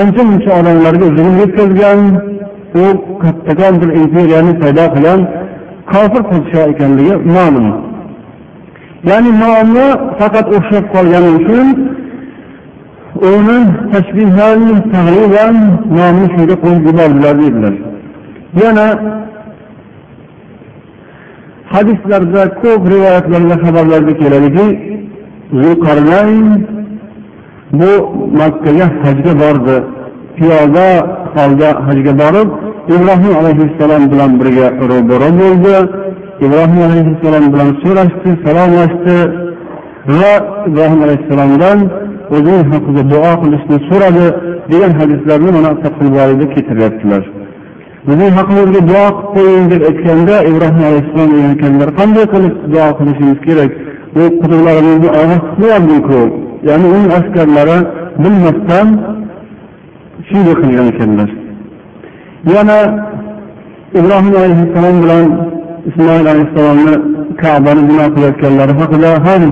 [0.00, 2.00] ancha muncha odamlarga zulm yetkazgan
[2.82, 2.84] u
[3.22, 5.20] kattakon bir imperiyani paydo qilgan
[5.92, 7.66] kofir podsho ekanligi ma'lum
[9.10, 9.86] ya'ni nomi
[10.18, 11.66] faqat o'xshab qolgani uchun
[13.32, 13.58] uni
[13.92, 14.60] tashbihan
[14.92, 15.56] tag'liban
[15.96, 17.74] nomini shunga qo'yib yubordilar deydilar.
[18.62, 18.86] Yana
[21.74, 24.66] hadislarda ko'p rivoyatlarda xabarlarda keladiki
[25.60, 26.46] zulqarnayn
[27.78, 27.92] bu
[28.40, 29.76] makkaga hajga bordi.
[30.36, 30.88] Piyoda
[31.36, 32.48] holda hajga borib
[32.94, 35.76] ibrohim alayhissalom bilan birga ro'baro bo'ldi.
[36.46, 39.16] Ibrohim alayhissalom bilan so'rashdi salomlashdi
[40.18, 40.32] va
[40.68, 41.78] ibrohim alayhissalomdan
[42.34, 44.26] o'zining haqida duo qilishni so'radi
[44.72, 47.22] degan hadislarni mana fathulboriyda keltiryaptilar
[48.08, 53.38] bizning haqimizga duo qilib qo'ying deb aytganda ibrohim alayhissalom degan ekanlar qanday qilib duo qilishimiz
[53.46, 53.72] kerak
[54.14, 56.20] bu quduqlarimizni og'iz qilyapmiku
[56.68, 57.78] ya'ni uning askarlari
[58.22, 58.88] bilmasdan
[60.28, 61.28] shunday qilgan ekanlar
[62.54, 62.78] yana
[64.00, 65.26] ibrohim alayhissalom bilan
[65.88, 66.94] ismoil alayhissalomni
[67.42, 69.42] kabani bino qilayotganlari haqida ham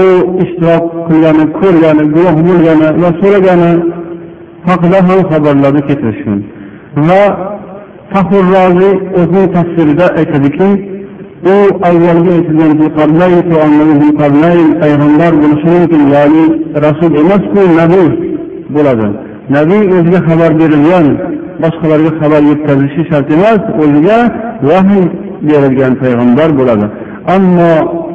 [0.00, 0.02] u
[0.44, 3.72] ishtirok qilgani ko'rgani guvoh bo'lgani va so'ragani
[4.68, 6.40] haqida ham xabarlarni keltirishgan
[7.08, 7.22] va
[8.12, 10.68] faxurroziy o'zining tafsirida aytadiki
[11.52, 11.56] u
[11.88, 12.72] avvalgi aytilgan
[14.82, 16.44] payg'ambar bo'lishi mumkin ya'ni
[16.84, 18.08] rasul emasku nabiy
[18.74, 19.08] bo'ladi.
[19.56, 21.06] Nabiy o'ziga xabar berilgan
[21.62, 24.18] boshqalarga xabar yetkazishi shart emas o'ziga
[24.70, 25.04] vahiy
[25.48, 26.86] berilgan payg'ambar bo'ladi.
[27.34, 27.72] Ammo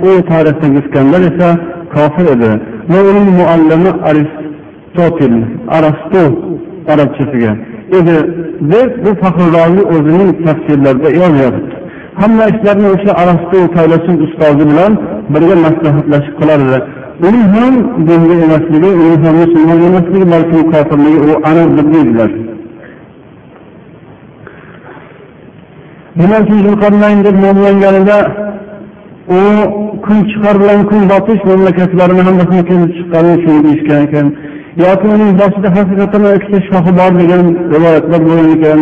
[0.10, 1.50] u tarixdagi iskandar esa
[1.96, 2.52] kofir edi.
[2.92, 5.36] Va uning muallimi aristotel
[5.78, 6.24] arastu
[6.94, 7.52] arabchasiga
[8.00, 8.18] edi.
[8.72, 11.78] Deb bu faxrroziy o'zining tafsirlarida yozyapti
[12.22, 14.92] hamma ishlarni o'sha arastu faylasuf ustozi bilan
[15.34, 16.78] birga maslahatlashib qilardi
[17.28, 17.74] uning ham
[18.08, 22.30] dinga emasligi uning ham musulmon emasligi balki kofirligi u aniq bilmaydilar
[26.20, 28.18] demak zulqarnayn deb nomlanganida
[29.38, 29.40] u
[30.06, 34.28] kun chiqar bilan kun botish mamlakatlarini hammasini kelib chiqqani uchun deyishgan ekan.
[34.86, 38.80] Yoki uning boshida haqiqatdan ikkita shoxi bor degan rivoyatlar bo'lgan ekan.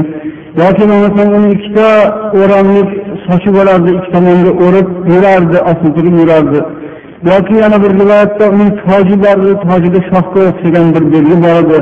[0.62, 1.88] Yoki bo'lmasam uni ikkita
[2.40, 2.90] o'ramlik
[3.28, 6.60] sochi bo'lardi ikki tomonga o'rib yurardi osiltirib yurardi.
[7.32, 11.78] Yoki yana bir rivoyatda uning toji bor edi tojida shoxga o'xshagan bir belgi bor edi.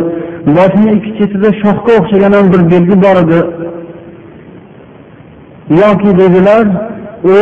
[0.58, 3.40] Boshini ikki chetida shoxga o'xshagan ham bir belgi bor edi.
[5.82, 6.66] Yoki dedilar
[7.36, 7.38] u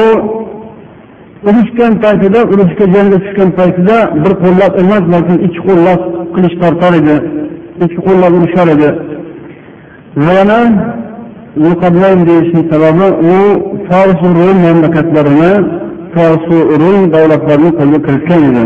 [1.47, 6.01] urushgan paytida urushga jangga tushgan paytida bir qo'llab emas balki ikki qo'llab
[6.35, 7.15] qilich tortar edi
[7.85, 8.89] ikki qo'llab urishar edi.
[10.25, 10.59] Va yana
[11.63, 13.37] zulqadlayn deyishni sababi u
[13.87, 15.51] forsu rum mamlakatlarini
[16.15, 18.63] forsu rum davlatlarini qo'lga kiritgan edi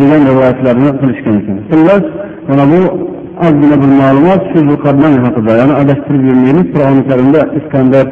[0.00, 1.56] degan rivoyatlarni qilishgan ekan.
[1.70, 2.04] Xullas
[2.48, 2.80] mana bu
[3.46, 4.58] ozgina bir ma'lumot shu
[5.26, 8.06] haqida ya'ni adashtirib yurmaymiz qur'oni karimda iskandar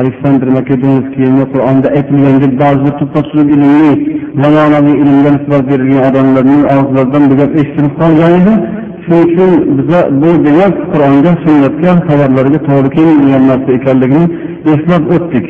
[0.00, 3.92] aleksandr makedonskiyni qur'onda aytilgandek ba'zi tupatsuq ilmli
[4.42, 8.54] zamonaviy ilmga nisbat berilgan odamlarning og'zlaridan bu gap eshitilib qolgan edi.
[9.04, 14.26] Shuning uchun biza bu demak qur'onga sunnatga xabarlarga to'g'ri kelmagan narsa ekanligini
[14.72, 15.46] eslab o'tdik.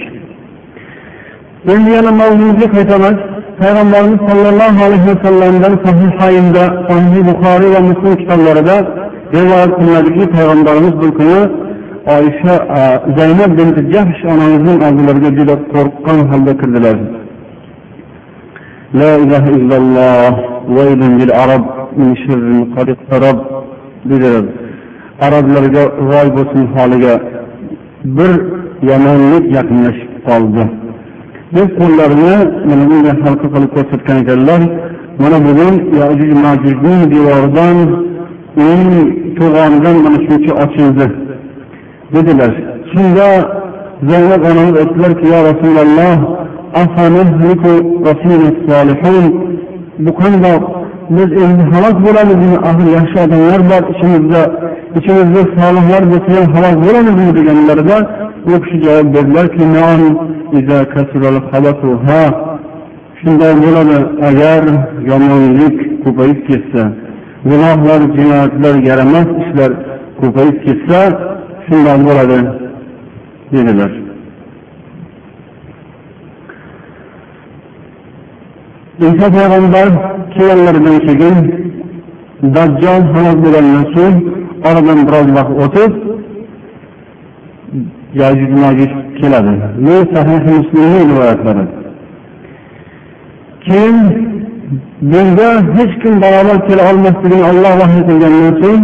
[1.72, 3.16] Endi yana mavzuga qaytamiz
[3.60, 8.76] payg'ambarimiz sollallohu alayhi vasallamdan sahihaynda sahih buxoriy va muslim kitoblarida
[9.36, 11.40] rivoyat qilinadiki payg'ambarimiz bir kuni
[12.16, 12.54] oysha
[13.18, 16.96] zaynab bin jahsh onamizning oldilariga juda qo'rqqan holda kirdilar.
[19.00, 20.34] La ilaha illalloh
[20.76, 21.64] vaylun lil arab
[22.00, 23.38] min shirrin qad iqtarab
[24.10, 24.44] dedilar.
[25.26, 27.14] Arablarga voy bo'lsin holiga
[28.16, 28.32] bir
[28.90, 30.64] yomonlik yaqinlashib qoldi.
[31.56, 32.36] Deb qo'llarini
[32.68, 34.60] mana bunday halqa qilib ko'rsatgan ekanlar
[35.22, 37.76] mana bugun yojuj majujning devoridan
[38.70, 38.92] eng
[39.38, 41.06] to'g'onidan mana shuncha ochildi.
[42.14, 42.52] Dedilar
[42.92, 43.26] shunda
[44.10, 46.16] zaynab onamiz aytdilarki yo rasululloh
[50.04, 50.62] bu qandoq
[51.16, 54.42] biz endi halok bo'lamizmi axir yaxshi odamlar bor ichimizda
[54.98, 57.96] ichimizda solihlar bo'lsa ham halok bo'lamizmi deganlarida
[58.50, 59.62] u kishi javob berdilarki
[63.20, 64.62] shunday bo'ladi agar
[65.10, 66.82] yomonlik ko'payib ketsa
[67.50, 69.70] gunohlar jinoyatlar yaramas ishlar
[70.20, 70.56] ko'payib
[71.68, 72.38] ketsa shundoq bo'ladi
[73.52, 73.90] dedilar
[79.06, 79.88] iso payg'ambar
[80.34, 81.36] kelganlaridan keyin
[82.56, 84.16] dajjol halok bo'lgandan so'ng
[84.68, 85.92] oradan biroz vaqt o'tib
[88.20, 89.54] yajuj majuj keladi
[89.84, 91.64] bu sahih muslimning rivoyatlari
[93.66, 93.96] keyin
[95.10, 98.82] bunga hech kim barobar kela olmasligini olloh vahiy qilgandan so'ng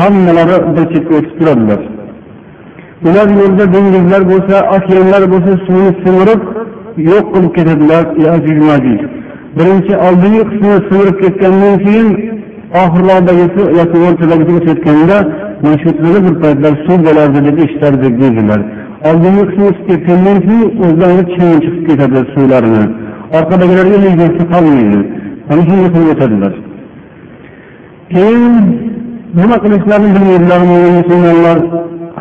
[0.00, 1.82] hammalari bir chetga o'tib turadilar
[3.08, 6.40] ular yo'lda dengizlar bo'lsa okeanlar bo'lsa suvni simirib
[7.10, 8.04] yo'q qilib ketadilar
[9.58, 12.08] birinchi oldingi qismini simirib ketgandan keyin
[12.82, 15.16] oxirlardagisi yoki o'rtadagisi o'tayotganda
[15.62, 18.60] mana shu yerda bir paytlar suv bo'lardi deb eshitardik deydilar
[19.10, 22.84] oldingi qismi o'tib ketgandan keyin o'zlarini keyin chiqib ketadi suvlarini.
[23.38, 25.00] Orqadagilarga yegisi qolmaydi.
[25.48, 26.52] Mana shunday qilib o'tadilar.
[28.12, 28.54] Keyin
[29.40, 30.60] nima qilishlarini bilmaydilar
[30.98, 31.58] musulmonlar?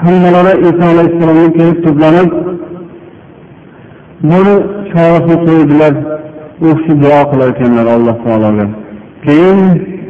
[0.04, 2.30] Hammalari iso alayhissalomga kelib to'planib
[4.30, 4.56] buni
[4.92, 5.94] chorasini qo'ydilar.
[6.68, 8.66] U kishi duo qilar ekanlar alloh taologa.
[9.26, 9.60] Keyin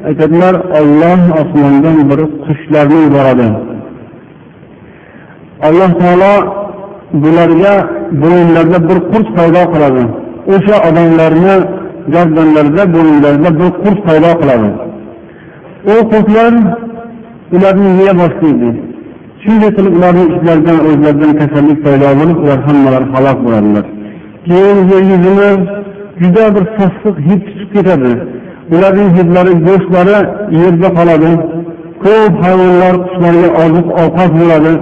[0.09, 3.47] aytadilar olloh osmondan bir qushlarni yuboradi.
[5.67, 6.33] Alloh taolo
[7.23, 7.73] bularga
[8.21, 10.03] bo'yinlarida bir qurs paydo qiladi.
[10.53, 11.55] O'sha odamlarni
[12.13, 14.69] gardanlarida bo'yinlarida bir qurs paydo qiladi.
[15.93, 16.53] U qurtlar
[17.55, 18.69] ularni yeya boshlaydi.
[19.43, 23.85] Shunday qilib ularni ichlaridan o'zlaridan kasallik paydo bo'lib ular hammalari halok bo'ladilar.
[24.47, 25.49] Keyin yer yuzini
[26.21, 28.11] juda bir sassiq hid tutib ketadi.
[28.75, 30.17] Ularning hidlari go'shtlari
[30.61, 31.31] yerda qoladi.
[32.03, 34.73] Ko'p hayvonlar qushlarga oziq ovqat bo'ladi.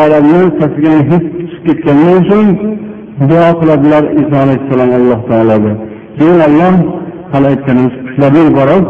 [0.00, 2.46] Olamni sasigan hid tutib ketgani uchun
[3.28, 5.72] duo qiladilar iso alayhissalom alloh taologa.
[6.18, 6.74] Keyin olloh
[7.32, 8.84] hali aytganimiz qushlarga yuborib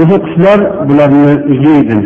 [0.00, 1.32] o'sha qushlar bularni
[1.66, 1.98] yeydi.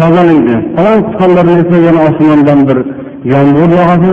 [0.00, 2.78] Tozalaydi falon qisqonlarni esa yana osmondan bir
[3.32, 4.10] yomg'ir yog'adi.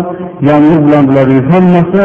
[0.49, 2.03] Yomg'ir bilan bularning hammasi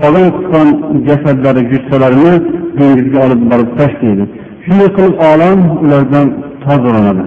[0.00, 0.68] qolgan qisqon
[1.08, 2.34] jasadlari jussalarini
[2.78, 4.24] dengizga olib borib tashlaydi
[4.64, 6.26] shunday qilib olam ulardan
[6.64, 7.24] tozalanadi.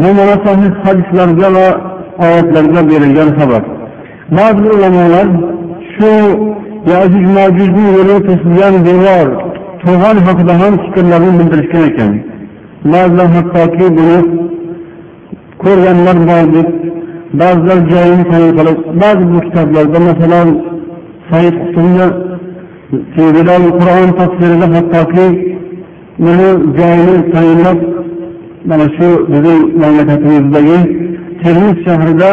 [0.00, 1.68] Bu mana sahih hadislarga va
[2.26, 3.62] oyatlarga berilgan xabar.
[4.38, 5.26] Ba'zi ulamolar
[5.94, 6.10] shu
[6.92, 9.28] yajuj majujning yo'lini to'silgan devor
[9.86, 12.12] to'g'on haqida ham fikrlarini bildirishgan ekan.
[12.92, 14.18] Ba'zilar hattoki buni
[15.62, 16.68] ko'rganlar bor deb
[17.40, 20.48] ba'zilar joyini tayin qilib ba'zi bu kitoblarda masalan
[21.30, 22.06] said qutbni
[23.78, 25.26] qur'on tafsirida hattoki
[26.24, 27.78] buni joyini tayinlab
[28.70, 30.78] mana shu bizning mamlakatimizdagi
[31.42, 32.30] termiz shahrida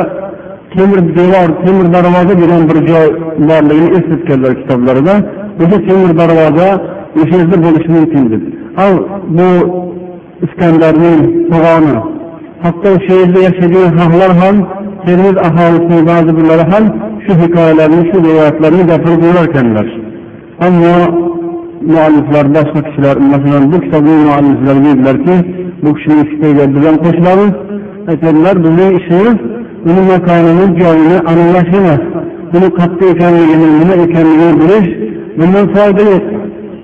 [0.73, 3.07] temir devor temir darvoza degan bir joy
[3.49, 5.13] borligini eslatganlar kitoblarida
[5.61, 6.69] o'sha temir darvoza
[7.21, 8.41] yerda bo'lishi mumkin deb
[8.85, 8.95] al
[9.37, 9.49] bu
[10.45, 11.19] iskandarning
[11.51, 11.95] to'g'oni
[12.63, 14.55] hatto o'sha yerda yashagan xalqlar ham
[15.05, 16.83] termiz aholisining ba'zi birlari ham
[17.25, 19.87] shu hikoyalarni shu rivoyatlarni gapirib yurar ekanlar
[20.67, 20.95] ammo
[21.93, 25.35] mualliflar boshqa kishilar masalan bu kitobning mualliflari deydilarki
[25.83, 27.51] bu kishining fikriga biz ham qo'shilamiz
[28.11, 29.37] aytadilar bizning ishimiz
[29.89, 32.03] uni makonini joyini aniqlash emas
[32.53, 34.53] buni qayerda ekanligini nima ekanligini
[35.37, 36.25] bundan foyda yo'q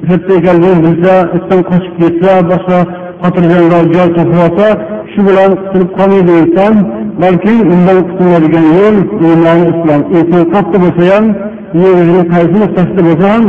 [0.07, 2.79] shu yerda ekanligini bilsa ertadan qochib ketsa boshqa
[3.23, 4.67] xotirjamroq joy topib olsa
[5.11, 6.73] shu bilan qutulib qolmaydi inson
[7.21, 11.25] balki undan qutuladigan yo'l iymoni islom inson qayerda bo'lsa ham
[11.83, 13.41] yerini qaysi nuqtasida bo'lsa ham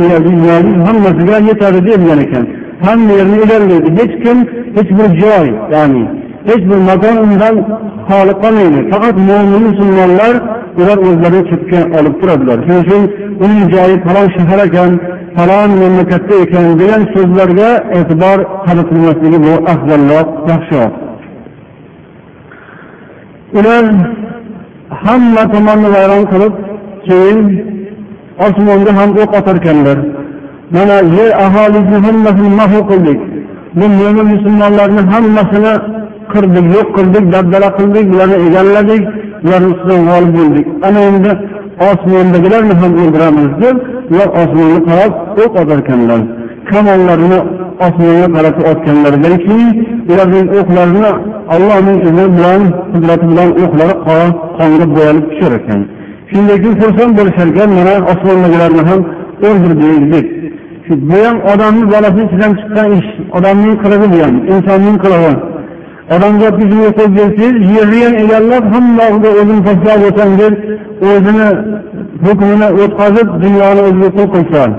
[0.87, 2.45] hammasiga yetadi deyilgan ekan
[2.85, 4.37] hamma yerni egallaydi hech kim
[4.75, 6.03] hech bir joy ya'ni
[6.49, 7.55] hech bir makon undan
[8.09, 8.79] xoli qolmaydi.
[8.91, 10.33] Faqat mo'min musulmonlar
[10.79, 12.57] ular o'zlarini chetga olib turadilar.
[12.65, 13.01] Shuning uchun
[13.43, 14.91] uning joyi falon shahar ekan
[15.37, 20.93] falon mamlakatda ekan degan so'zlarga e'tibor qaratilmasligi bu afzalroq yaxshiroq
[23.57, 23.83] ular
[25.05, 26.53] hamma tomonni vayron qilib
[27.07, 27.39] keyin
[28.45, 29.97] osmonga ham o'q otarkanlar.
[30.75, 33.19] Mana yer aholisini hammasini mahv qildik.
[33.79, 35.73] Bu mo'min musulmonlarni hammasini
[36.33, 39.03] qirdik yo'q qildik dabdala qildik ularni egalladik
[39.45, 40.65] ularni ustidan g'olib bo'ldik.
[40.87, 41.31] Ana endi
[41.89, 43.75] osmondagilarni ham o'ldiramiz deb
[44.11, 45.13] ular osmonni qarab
[45.43, 46.21] o'q otarkanlar.
[46.69, 47.39] Kamonlarini
[47.85, 49.69] osmonga qaratib otganlaridan keyin
[50.11, 51.11] ularning o'qlarini
[51.55, 52.61] allohning izni bilan
[52.93, 53.95] qudrati bilan o'qlari
[54.57, 55.79] qonga bo'yalib tushar ekan.
[56.31, 59.01] Shundan keyin xursand bo'lishar ekan mana osmondagilarni ham
[59.47, 60.27] o'ldirdik deb.
[61.09, 65.33] Bu ham odamni bolasi ichidan chiqqan ish odamning qilig'i bu ham insonning qilig'i
[66.15, 70.53] odamga yuzini qo'yib bersangiz yerni ham egallab hammasiga o'zini tashlab o'tasan
[71.09, 71.47] o'zini
[72.25, 74.71] hukmini o'tkazib dunyoni o'ziga qul qilsin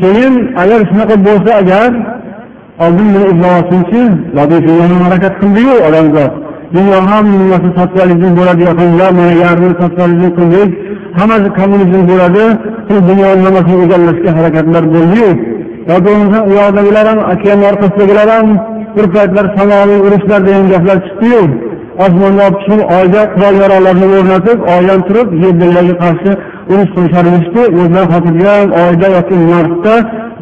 [0.00, 1.90] keyin agar shunaqa bo'lsa agar
[2.84, 4.02] oldin buni izlab olsinchi
[5.06, 6.32] harakat qildiyu odamzod
[6.76, 10.70] dunyo hammasi sotsializm bo'ladi yaqinda mana yarmini sotsializm qildik
[11.18, 12.44] hammasi kommunizm bo'ladi
[13.08, 15.30] dunyoni hammasini egallashga harakatlar bo'ldiyu.
[15.90, 18.48] Yoki bo'lmasa u yoqdagilar ham okean orqasidagilar ham
[18.96, 21.42] bir paytlar samoviy urushlar degan gaplar chiqdiyu.
[22.04, 26.30] Osmonga olib chiqib oyga qurol yarog'larni o'rnatib oydan turib yerdagilarga qarshi
[26.72, 29.94] urush qilishar edishdi o'zlari xotirjam oyda yoki marsda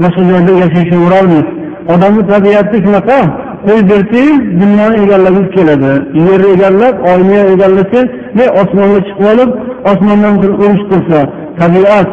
[0.02, 1.52] boshqa joyda yashashaverolmaydi
[1.92, 3.18] odamni tabiati shunaqa
[3.66, 5.92] qo'yib bersangiz dunyoni egallagisi keladi.
[6.28, 8.00] Yerni egallab oyni egallasa
[8.38, 9.50] ne osmonga chiqib olib
[9.92, 11.20] osmondan turib urush qilsa
[11.60, 12.10] tabiat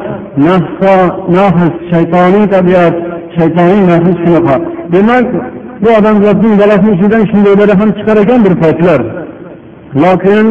[1.38, 2.96] nafs shaytoniy tabiat
[3.38, 4.56] shaytoniy nafs shunaqa.
[4.94, 5.28] Demak
[5.82, 9.00] bu odamzodning bolasini ichidan shundaylar ham chiqar ekan bir paytlar.
[10.04, 10.48] Lokin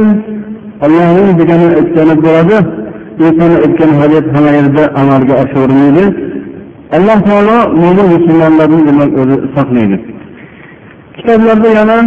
[0.85, 2.57] allohning degani aytgani bo'ladi
[3.25, 6.05] insonni aytgan hojat hamma yerda amalga oshavermaydi
[6.97, 9.97] alloh taolo mo'min musulmonlarni demak o'zi saqlaydi.
[11.17, 11.99] Kitoblarda yana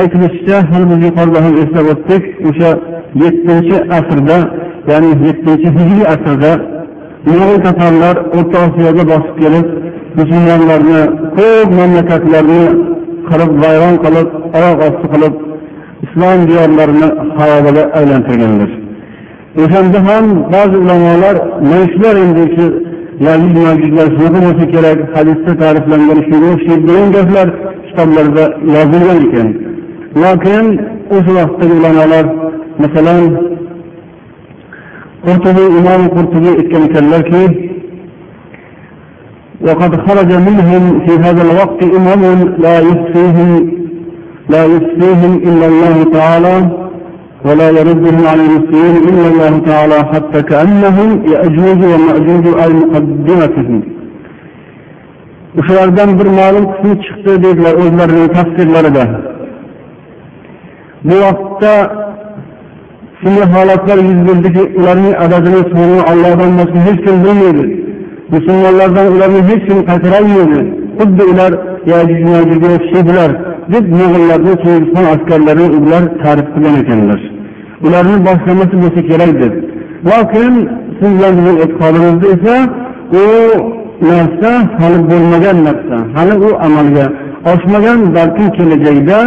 [0.00, 2.70] aytilishicha hali biz yuqorida ham eslab o'tdik o'sha
[3.22, 4.38] yettinchi asrda
[4.90, 6.52] ya'ni yettinchi hijriy asrda
[7.28, 9.66] mo'g'ul tatarlar o'rta osiyoga bosib kelib
[10.18, 11.02] musulmonlarni
[11.36, 12.62] ko'p mamlakatlarni
[13.28, 15.34] qirib vayron qilib oyoq osti qilib
[16.04, 18.70] islom diyorlarini harobaga aylantirganlar.
[19.62, 21.36] O'shanda ham ba'zi ulamolar
[21.70, 22.66] mana shular endi shu
[23.26, 27.48] yajuj majujlar shunaqa bo'lsa kerak hadisda ta'riflangan shunga o'xshaydi degan gaplar
[27.86, 28.44] kitoblarda
[28.76, 29.48] yozilgan ekan.
[30.22, 30.64] Lokin
[31.16, 32.24] o'sha vaqtdagi ulamolar
[32.82, 33.22] masalan
[35.26, 37.42] qurtubiy imom qurtubiy aytgan ekanlarki
[39.66, 43.70] وقد خرج منهم في هذا الوقت أمم لا يخفيهم
[44.48, 46.68] لا يخفيهم إلا الله تعالى
[47.44, 53.82] ولا يردهم على المسلمين إلا الله تعالى حتى كأنهم يأجوج ومأجوج أي مقدمتهم
[55.60, 59.04] o'shalardan bir ma'lum qismi chiqdi dedilar o'zlarining tafsirlarida
[61.08, 61.72] bu vaqtda
[63.20, 67.81] shunday holatlar yuz berdiki ularning adadini sonini ollohdan boshqa hech kim bilmaydi
[68.34, 70.60] musulmonlardan ularni hech kim qaytarolmaydi.
[70.98, 71.52] Xuddi ular
[72.78, 73.30] o'xshaydilar
[73.72, 77.20] deb mo'g'illarni chingizxon askarlarini ular ta'rif qilgan ekanlar.
[77.86, 79.52] Ularni boshlamasi bo'lsa kerak deb.
[80.10, 80.52] Lokin
[80.98, 82.56] siz bilan bizning e'tiqodimizda esa
[83.22, 83.26] u
[84.10, 85.96] narsa hali bo'lmagan narsa.
[86.16, 87.06] Hali u amalga
[87.52, 89.18] oshmagan balkim kelajakda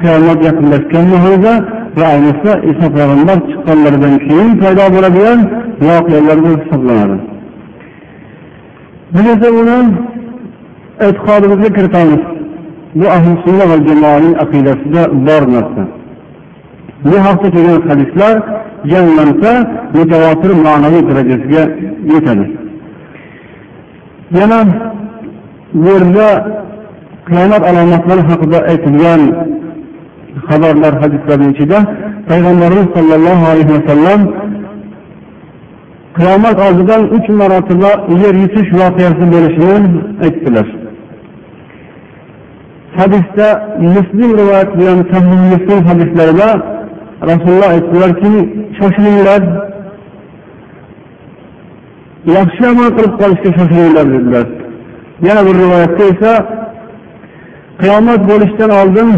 [0.00, 1.52] qiyomat yaqinlashgan mahalda
[1.98, 5.38] va ayniqsa iso payg'ambar chiqqanlaridan keyin paydo bo'ladigan
[5.86, 7.37] voqealar hisoblanadi.
[9.14, 9.78] Biz esa uni
[11.06, 12.22] e'tiqodimizga kiritamiz.
[12.94, 15.82] Bu ahli sunna va jamoaning aqidasida bor narsa.
[17.04, 18.34] Bu haqda kelgan hadislar
[18.92, 19.52] jamlansa
[19.96, 21.62] mutavotir ma'naviy darajasiga
[22.12, 22.46] yetadi.
[24.38, 24.60] Yana
[25.74, 26.28] bu yerda
[27.28, 29.22] qiyomat alomatlari haqida aytilgan
[30.48, 31.78] xabarlar hadislarni ichida
[32.30, 34.20] payg'ambarimiz sollallohu alayhi vasallam
[36.18, 37.90] qiyomat oldidan uch marotaba
[38.22, 40.66] yer yutish voqeasi bo'lishini aytdilar
[42.98, 43.48] hadisda
[43.94, 46.48] muslim rivoyat bilan sahih muslim hadislarida
[47.30, 48.32] rasululloh aytdilarki
[48.78, 49.42] shoshilinglar
[52.36, 54.46] yaxshi amal qilib qolishga shoshilinglar dedilar
[55.26, 56.32] yana bir rivoyatda esa
[57.80, 59.08] qiyomat bo'lishdan oldin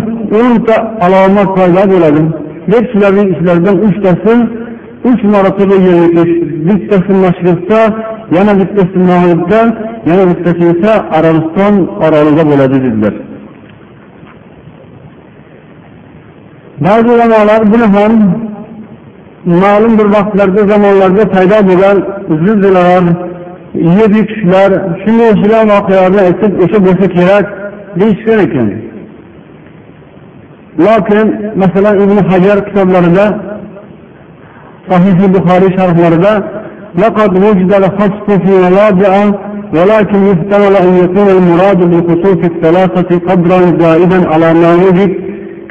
[0.40, 2.22] o'nta alomat paydo bo'ladi
[2.72, 4.34] deb shularning ishlaridan uchtasi
[5.08, 6.32] uch marotaba yer yutish
[6.66, 7.80] bittasi mashriqda
[8.36, 9.60] yana bittasi mag'ribda
[10.08, 13.14] yana bittasi esa arabiston orolida bo'ladi dedilar.
[16.84, 18.12] Ba'zi ulamolar buni ham
[19.62, 21.96] ma'lum bir vaqtlarda zamonlarda paydo bo'lgan
[22.42, 23.04] zilzilalar
[23.96, 24.70] yer yutishlar
[25.02, 27.46] shunga o'xshagan voqealarni aytib o'sha bo'lsa kerak
[28.00, 28.68] deyishgan ekan.
[30.86, 31.26] Lokin
[31.62, 33.26] masalan ibn hajar kitoblarida
[34.90, 36.42] صحيح البخاري شرح مرضى
[36.98, 39.30] لقد وجد الخصف في مواضع
[39.74, 45.10] ولكن يحتمل أن يكون المراد بخصوص الثلاثة قدرا زائدا على ما وجد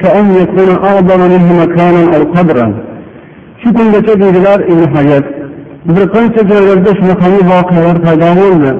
[0.00, 2.74] كأن يكون أعظم منه مكانا أو قبرا.
[3.64, 5.40] شكرا لك دار ابن حجر.
[5.88, 8.72] bir qancha joylarda shunaqa voqealar paydo bo'ldi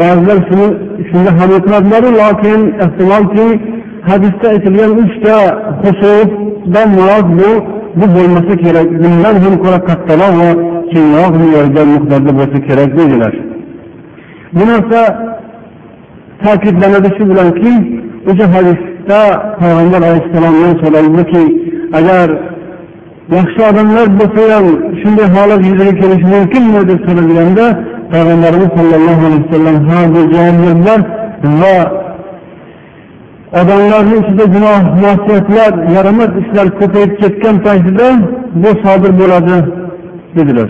[0.00, 0.68] ba'zilar shuni
[1.08, 3.46] shunga ham o'tiradilaru lokin ehtimolki
[4.08, 5.36] hadisda aytilgan uchta
[5.82, 7.50] xusufdan mirod bu
[7.98, 8.88] bu bo'lmasa kerak.
[9.02, 10.50] Bundan ham ko'ra kattaroq va
[10.92, 13.34] kengroq me'yorda miqdorda bo'lsa kerak dedilar.
[14.56, 15.00] Bu narsa
[16.44, 17.72] ta'kidlanadi shu bilanki
[18.30, 19.20] o'sha hadisda
[19.60, 21.42] payg'ambar alayhissalomdan so'raldiki
[21.98, 22.26] agar
[23.36, 24.66] yaxshi odamlar bo'lsa ham
[25.00, 27.66] shunday holat yuzaga kelishi mumkinmi deb so'ralganda
[28.12, 31.00] payg'ambarimiz sollallohu alayhi vasallam ha deb javob berdilar
[31.62, 31.76] va
[33.60, 38.06] odamlarni ichida gunoh masiyatlar yaramas ishlar ko'payib ketgan paytida
[38.62, 39.56] bu sodir bo'ladi
[40.36, 40.68] dedilar.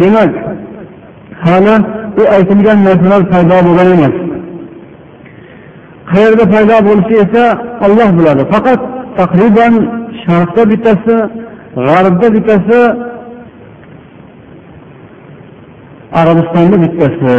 [0.00, 0.32] Demak
[1.44, 1.74] hali
[2.20, 4.14] u aytilgan narsalar paydo bo'lgan emas.
[6.10, 7.44] Qayerda paydo bo'lishi esa
[7.86, 8.42] olloh biladi.
[8.52, 8.80] Faqat
[9.18, 9.74] taqriban
[10.24, 11.16] sharqda bittasi
[11.86, 12.78] g'arbda bittasi
[16.20, 17.34] arabistonda bittasi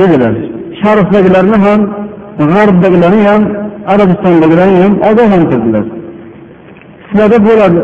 [0.00, 0.34] dedilar.
[0.80, 1.80] Sharqdagilarni ham
[2.38, 3.42] g'arbdagilarni ham
[3.92, 5.84] arabistondagilarni ham ogohlantirdilar
[7.14, 7.80] sizlarda bo'ladi.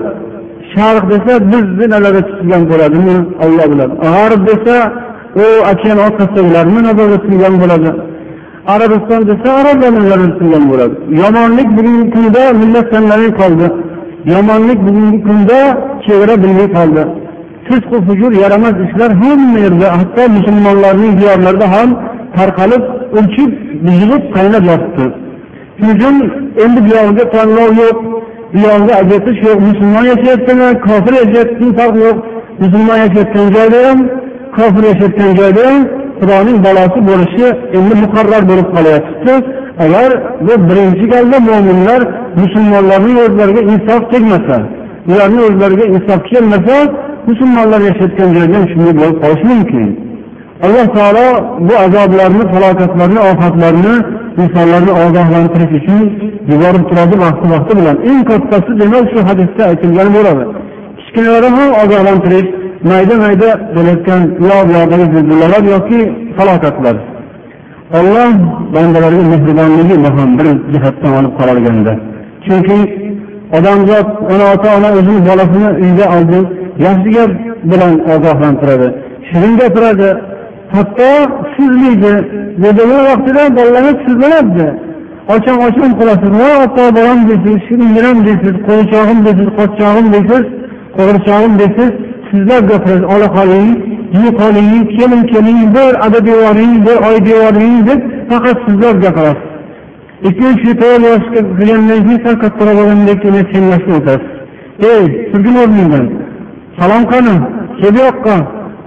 [0.75, 3.17] Sharq desa bizni nazarda tutilgan bo'ladimi?
[3.45, 3.95] Olloh biladi.
[4.07, 4.77] G'arb desa
[5.43, 7.91] u okean orqasidagilarni nazarda tutilgan bo'ladi.
[8.75, 10.95] Arabiston desa arablarni tutilgan bo'ladi.
[11.23, 13.67] Yomonlik bugungi kunda millat tanlamay qoldi.
[14.35, 15.59] Yomonlik bugungi kunda
[16.07, 17.03] chegara bilmay qoldi.
[17.67, 21.89] Fisqu fujur yaramas ishlar hamma yerda hatto musulmonlarning diyorlarida ham
[22.37, 22.83] tarqalib
[23.19, 23.51] urchib
[23.99, 25.07] yig'ib qaynab yotibdi.
[25.79, 26.15] Shuning uchun
[26.65, 27.99] endi buyog'iga tanlov yo'q
[28.55, 32.19] buyog'iga ajratish yo'q musulmon yashayaptimi kofir yashayaptimi farq yo'q.
[32.63, 33.99] Musulmon yashayotgan joyda ham
[34.57, 35.81] kofir yashayotgan joyda ham
[36.21, 37.47] xudoning balosi bo'lishi
[37.79, 39.33] endi muqarrar bo'lib qolyapti.
[39.85, 40.11] Agar
[40.47, 42.01] bu birinchi galda mo'minlar
[42.43, 44.57] musulmonlarning o'zlariga insof tegmasa
[45.11, 46.77] ularni o'zlariga insof kelmasa
[47.29, 50.10] musulmonlar yashayotgan joyda ham shunday bo'lib qolishi mumkin.
[50.65, 51.27] Alloh taolo
[51.69, 53.95] bu azoblarni falokatlarni ofatlarni
[54.43, 56.01] insonlarni ogohlantirish uchun
[56.51, 57.97] yuborib turadi vaqti vaqti bilan.
[58.11, 60.45] Eng kattasi demak shu hadisda aytilgan bo'ladi.
[60.99, 62.49] Kichkinalarni ham ogohlantirish
[62.91, 66.01] mayda mayda bo'layotgan yo buyoqdagi zilzilalar yoki
[66.37, 66.97] falokatlar.
[67.99, 68.31] Olloh
[68.75, 71.93] bandalarga mehribonligi ham bir jihatdan olib qaralganda.
[72.47, 72.79] Chunki
[73.59, 76.41] odamzod ona ota ona o'zini bolasini uyga oldi
[76.87, 77.33] yaxshi gap
[77.71, 78.89] bilan ogohlantiradi
[79.29, 80.09] shirin gapiradi
[80.75, 81.11] hatto
[81.57, 82.15] sizlaydi
[82.63, 84.67] bedana vaqtida bolalarni sizlanadi
[85.35, 90.45] ocham ocham qilasiz voy ota bolam deysiz shiringinam deysiz qo'ychog'im deysiz qochchog'im deysiz
[90.97, 91.91] qo'g'irchog'im deysiz
[92.31, 93.69] sizlab gapirasiz ola qoling
[94.23, 98.01] yi qoling kelin keling bir ada devoring bir oy devoring deb
[98.31, 99.47] faqat sizlab gapirasiz.
[100.29, 104.31] Ikki uch to'rt yoshga kirgandan keyin sal kattaroq bo'lgandan keyin senlashga o'tasiz.
[104.91, 106.07] Ey turgin o'rningdan.
[106.79, 107.35] Salom qani
[107.81, 108.37] kel yoqqa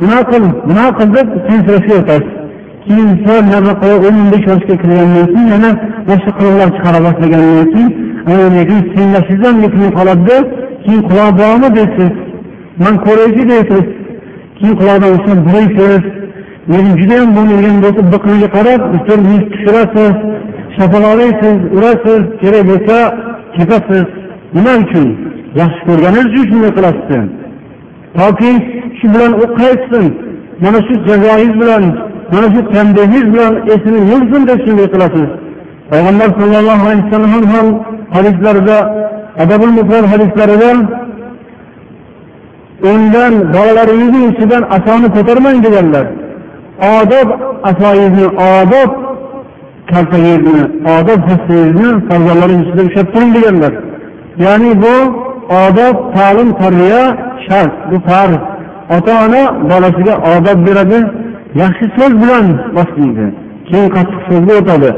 [0.03, 2.31] nima qil nima qil deb sensirashga o'tasiz
[2.85, 5.71] keyin sal nariroqqa o'n o'n besh yoshga kirgandan keyin yana
[6.09, 7.89] boshqa qiliqlar chiqara boshlagandan keyin
[8.69, 10.37] keyin senlashingiz ham qoladida
[10.83, 12.13] keyin quloq bormi deysiz
[12.83, 13.85] man ko'raychi deysiz
[14.57, 16.03] keyin quloqdan ushlab buraysiz
[16.71, 20.15] lekin judayam bo'lmagan bo'lsa biqiniga qarab bir yuz tushirasiz
[20.77, 22.97] shapaloqlaysiz urasiz kerak bo'lsa
[23.55, 24.05] tepasiz
[24.55, 25.07] nima uchun?
[25.61, 27.42] Yaxshi ko'rganingiz uchun shunday qilasiz
[28.17, 28.51] toki
[28.97, 30.05] shu bilan u qaytsin
[30.63, 31.83] mana shu jazoingiz bilan
[32.33, 35.29] mana shu tanbehingiz bilan esini yursin deb shunday qilasiz.
[35.91, 37.67] Payg'ambar sallallohu alayhi vasallam ham
[38.15, 38.77] hadislarida
[39.43, 40.69] adabul mufrad hadislarida
[42.91, 46.05] undan bolalaringizni ichidan asoni ko'tarmang deganlar.
[46.97, 47.27] Odob
[47.69, 48.89] asoyingizni odob
[49.91, 50.61] kaltangizni
[50.95, 53.73] odob hassangizni farzandlaringiz ichida ushlab turing deganlar.
[54.45, 54.95] Ya'ni bu
[55.63, 57.03] odob ta'lim tarbiya
[57.45, 58.41] shart bu farz.
[58.95, 60.99] Ota ona bolasiga odob beradi
[61.61, 62.45] yaxshi so'z bilan
[62.77, 63.25] boshlaydi.
[63.69, 64.89] Keyin qattiq so'zga o'tadi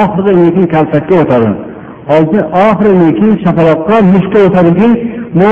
[0.00, 1.50] oxiri lekin kaltakka o'tadi.
[2.66, 4.88] Oxiri lekin shapaloqqa mushtga o'tadiki
[5.40, 5.50] bu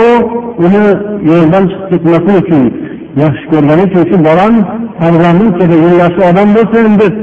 [0.64, 0.84] uni
[1.30, 2.62] yo'ldan chiqib ketmasin uchun
[3.22, 4.54] yaxshi ko'rgani uchun shu bolam
[4.98, 5.48] farzandim
[6.04, 7.14] yaxshi odam bo'lsin deb.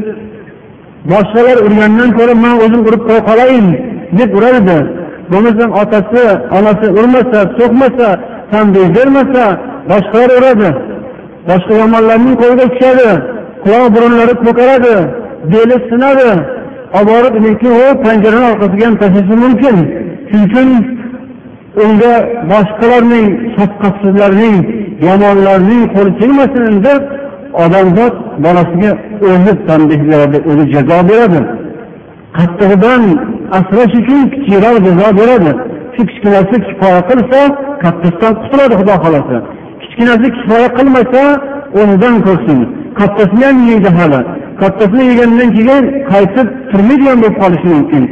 [1.12, 3.68] Boshqalar urgandan ko'ra man o'zim urib qo'ya qolayin
[4.20, 4.78] deb uradi
[5.32, 6.24] bo'lmasam otasi
[6.58, 8.08] onasi urmasa so'kmasa
[8.58, 9.46] ham bezdirmasa
[9.92, 10.70] boshqalar uradi
[11.50, 13.10] boshqa yomonlarning qo'liga tushadi
[13.64, 14.96] quloq burunlari ko'karadi
[15.54, 16.32] beli sinadi.
[16.98, 19.76] Olib borib lekin u panjarani orqasiga ham tashlashi mumkin.
[20.30, 20.70] Shuning uchun
[21.84, 22.14] unga
[22.52, 24.58] boshqalarning shafqatsizlarning
[25.08, 27.02] yomonlarning qo'li tegmasin deb
[27.64, 28.14] odamzod
[28.46, 28.92] bolasiga
[29.32, 31.42] o'zi tanbeh beradi o'zi jazo beradi.
[32.38, 33.02] Qattig'idan
[33.58, 35.52] asrash uchun kichikroq jazo beradi.
[35.96, 37.40] Shu kichkinasi kifoya qilsa
[37.84, 39.38] kattasidan qutuladi xudo xohlasa.
[39.82, 41.22] Kichkinasi kifoya qilmasa
[41.80, 42.60] o'rnidan ko'rsin.
[43.00, 44.22] Kattasini ham yeydi hali.
[44.62, 48.04] Kattasini yegandan keyin qaytib turmaydigan bo'lib qolishi mumkin.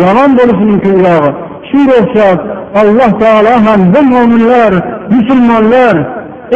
[0.00, 1.30] Yomon bo'lishi mumkin uyog'i
[1.68, 2.38] shunga o'xshab
[2.80, 4.72] alloh taolo ham bu mo'minlar
[5.14, 5.96] musulmonlar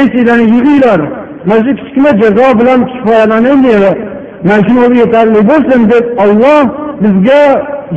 [0.00, 1.00] esinglarni yig'inglar.
[1.48, 3.98] Mana shu kichkina jazo bilan kifoyalanaylik
[4.46, 6.62] mana shuni o'zi yetarli bo'lsin deb olloh
[7.02, 7.42] bizga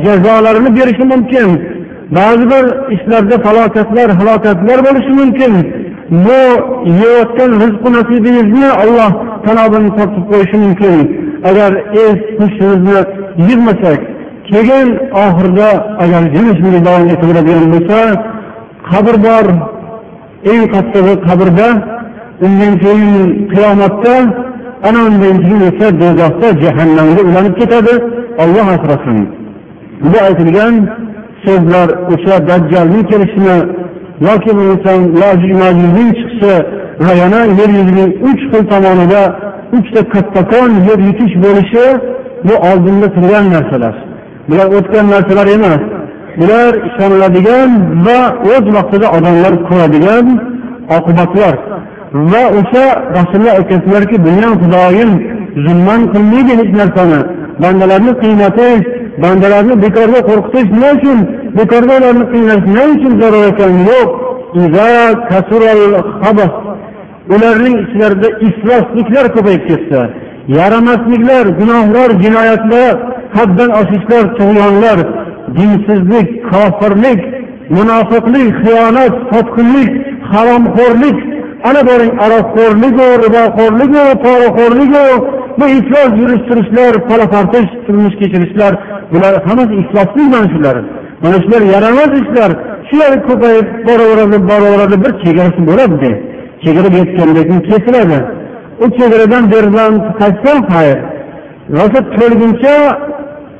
[0.04, 1.48] jazolarini berishi mumkin.
[2.16, 5.52] Ba'zi bir ishlarda falokatlar halokatlar bo'lishi mumkin.
[6.26, 6.40] Bu
[7.00, 9.12] yeyotgan rizqu nasibingizni olloh
[9.46, 10.94] tanobini tortib qo'yishi mumkin.
[11.48, 11.70] Agar
[12.04, 12.98] es hushimizni
[13.48, 14.00] yig'masak
[14.50, 14.88] keyin
[15.24, 15.68] oxirida
[16.02, 17.98] agar yana davom etaveradigan bo'lsa
[18.90, 19.46] qabr bor.
[20.52, 21.68] Eng qattig'i qabrda
[22.46, 23.14] undan keyin
[23.52, 24.14] qiyomatda
[24.88, 27.94] ana undan keyin esa do'zaxda jahannamga ulanib ketadi.
[28.42, 29.18] Olloh asrasin.
[30.10, 30.74] Bu aytilgan
[31.46, 33.58] so'zlar o'sha dajjalning kelishini
[34.28, 35.00] yoki bo'lmasam
[35.62, 36.54] majuzning chiqishi
[37.04, 39.22] va yana yer yuzining uch xil tomonida
[39.76, 41.86] uchta kattakon yer yutish bo'lishi
[42.46, 43.94] bu oldinda turgan narsalar.
[44.48, 45.82] Bular o'tgan narsalar emas.
[46.40, 47.70] Bular ishoniladigan
[48.06, 48.20] va
[48.54, 50.26] o'z vaqtida odamlar ko'radigan
[50.96, 51.54] oqibatlar.
[52.32, 52.84] Va o'sha
[53.18, 55.10] rasululloh aytyaptilarki buni xudoyim
[55.64, 57.20] zulman qilmaydi hech narsani.
[57.62, 58.84] Bandalarni qiynatish
[59.22, 61.18] bandalarni bekorga qo'rqitish nima uchun?
[61.58, 63.72] Bekorga ularni qiynash nima uchun zarur ekan?
[63.90, 64.10] Yo'q.
[67.34, 70.00] Ularning ichlarida iflosliklar ko'payib ketsa
[70.48, 72.94] yaramasliklar gunohlar jinoyatlar
[73.36, 74.98] haddan oshishlar tug'yonlar
[75.56, 77.20] dinsizlik kofirlik
[77.76, 79.90] munofiqlik xiyonat sotqinlik
[80.32, 81.18] haromxo'rlik
[81.68, 85.06] ana boring aroqxo'rligu riboxo'rligu poraxo'rligu
[85.58, 88.72] bu iflos yurish turishlar palapartish turmush kechirishlar
[89.12, 90.76] bular hammasi ifloslik mana shular
[91.24, 92.50] mana shular yaramas ishlar.
[92.88, 96.10] Shular ko'payib boraveradi boraveradi bir chegarasi bo'ladida
[96.64, 98.18] chegara yetgandan keyin kesiladi.
[98.82, 100.98] U chegaradan beridan qaytsa xayr?
[101.76, 102.74] Rosa to'lguncha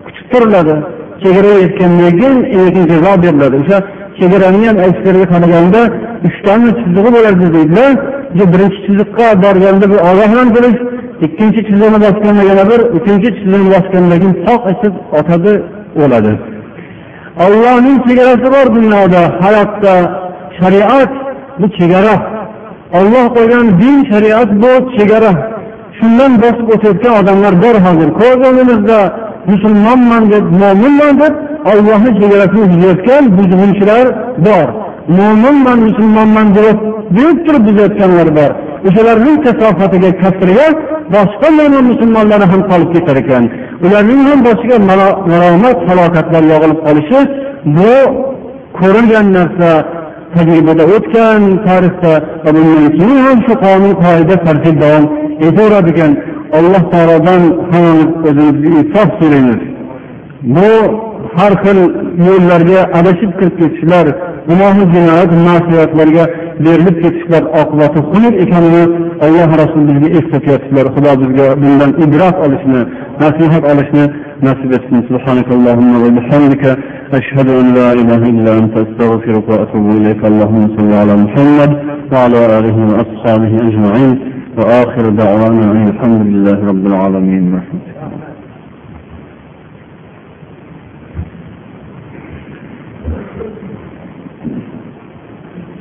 [0.07, 0.74] kutib turiladi.
[1.22, 3.57] Chegara yetgandan keyin keyin jazo beriladi.
[3.62, 3.78] O'sha
[4.18, 5.80] chegarani ham ekspertga qaraganda
[6.26, 7.90] uchtami chizig'i bo'ladi deydilar.
[8.53, 10.78] Birinchi chiziqqa borganda bir ogohlantirish
[11.27, 15.53] ikkinchi chiziqni bosganda yana bir uchinchi chiziqni bosganda keyin toq etib otadi
[16.03, 16.33] o'ladi.
[17.45, 19.95] Ollohning chegarasi bor dunyoda hayotda
[20.59, 21.12] shariat
[21.61, 22.14] bu chegara.
[22.99, 25.33] Olloh qo'ygan din shariat bu chegara.
[25.99, 28.09] Shundan bosib o'tayotgan odamlar bor hozir.
[28.20, 28.99] Ko'z o'ngimizda
[29.51, 31.35] musulmonman deb mo'minman deb
[31.72, 34.07] ollohni chegarasini buzayotgan buzg'unchilar
[34.47, 34.66] bor.
[35.18, 36.77] Mo'minman musulmonman deb
[37.18, 38.51] deb turib buzayotganlar bor.
[38.89, 40.66] O'shalarning kasofatiga kasriga
[41.14, 43.45] boshqa mo'min musulmonlari ham qolib ketar ekan.
[43.85, 44.76] Ularning ham boshiga
[45.32, 47.20] malomat falokatlar yog'ilib qolishi
[47.76, 47.93] bu
[48.80, 49.70] ko'rilgan narsa
[50.35, 52.12] tajribada o'tgan tarixda
[52.45, 55.05] va bundan keyin ham shu qonun qoida tartib davom
[55.47, 56.12] etaveradi ekan
[56.59, 59.61] alloh taolodan hammamiz o'zimizga insof so'raymiz.
[60.57, 60.70] Bu
[61.37, 61.78] har xil
[62.28, 64.07] yo'llarga adashib kirib ketishlar
[64.50, 66.24] gunohi jinoyat masiyatlarga
[66.66, 68.84] berilib ketishlar oqibati xunuk ekanini
[69.26, 72.82] alloh rasuli bizga eslatyaptilar xudo bizga bundan ibrat olishni
[73.24, 74.04] nasihat olishni
[74.47, 76.64] nasib etsin سبحانك اللهم وبحمدك
[77.20, 81.72] أشهد أن لا إله إلا أنت أستغفرك وأتوب إليك اللهم صل على محمد
[82.12, 84.12] وعلى آله وأصحابه أجمعين
[84.58, 87.62] وآخر دعوانا أن الحمد لله رب العالمين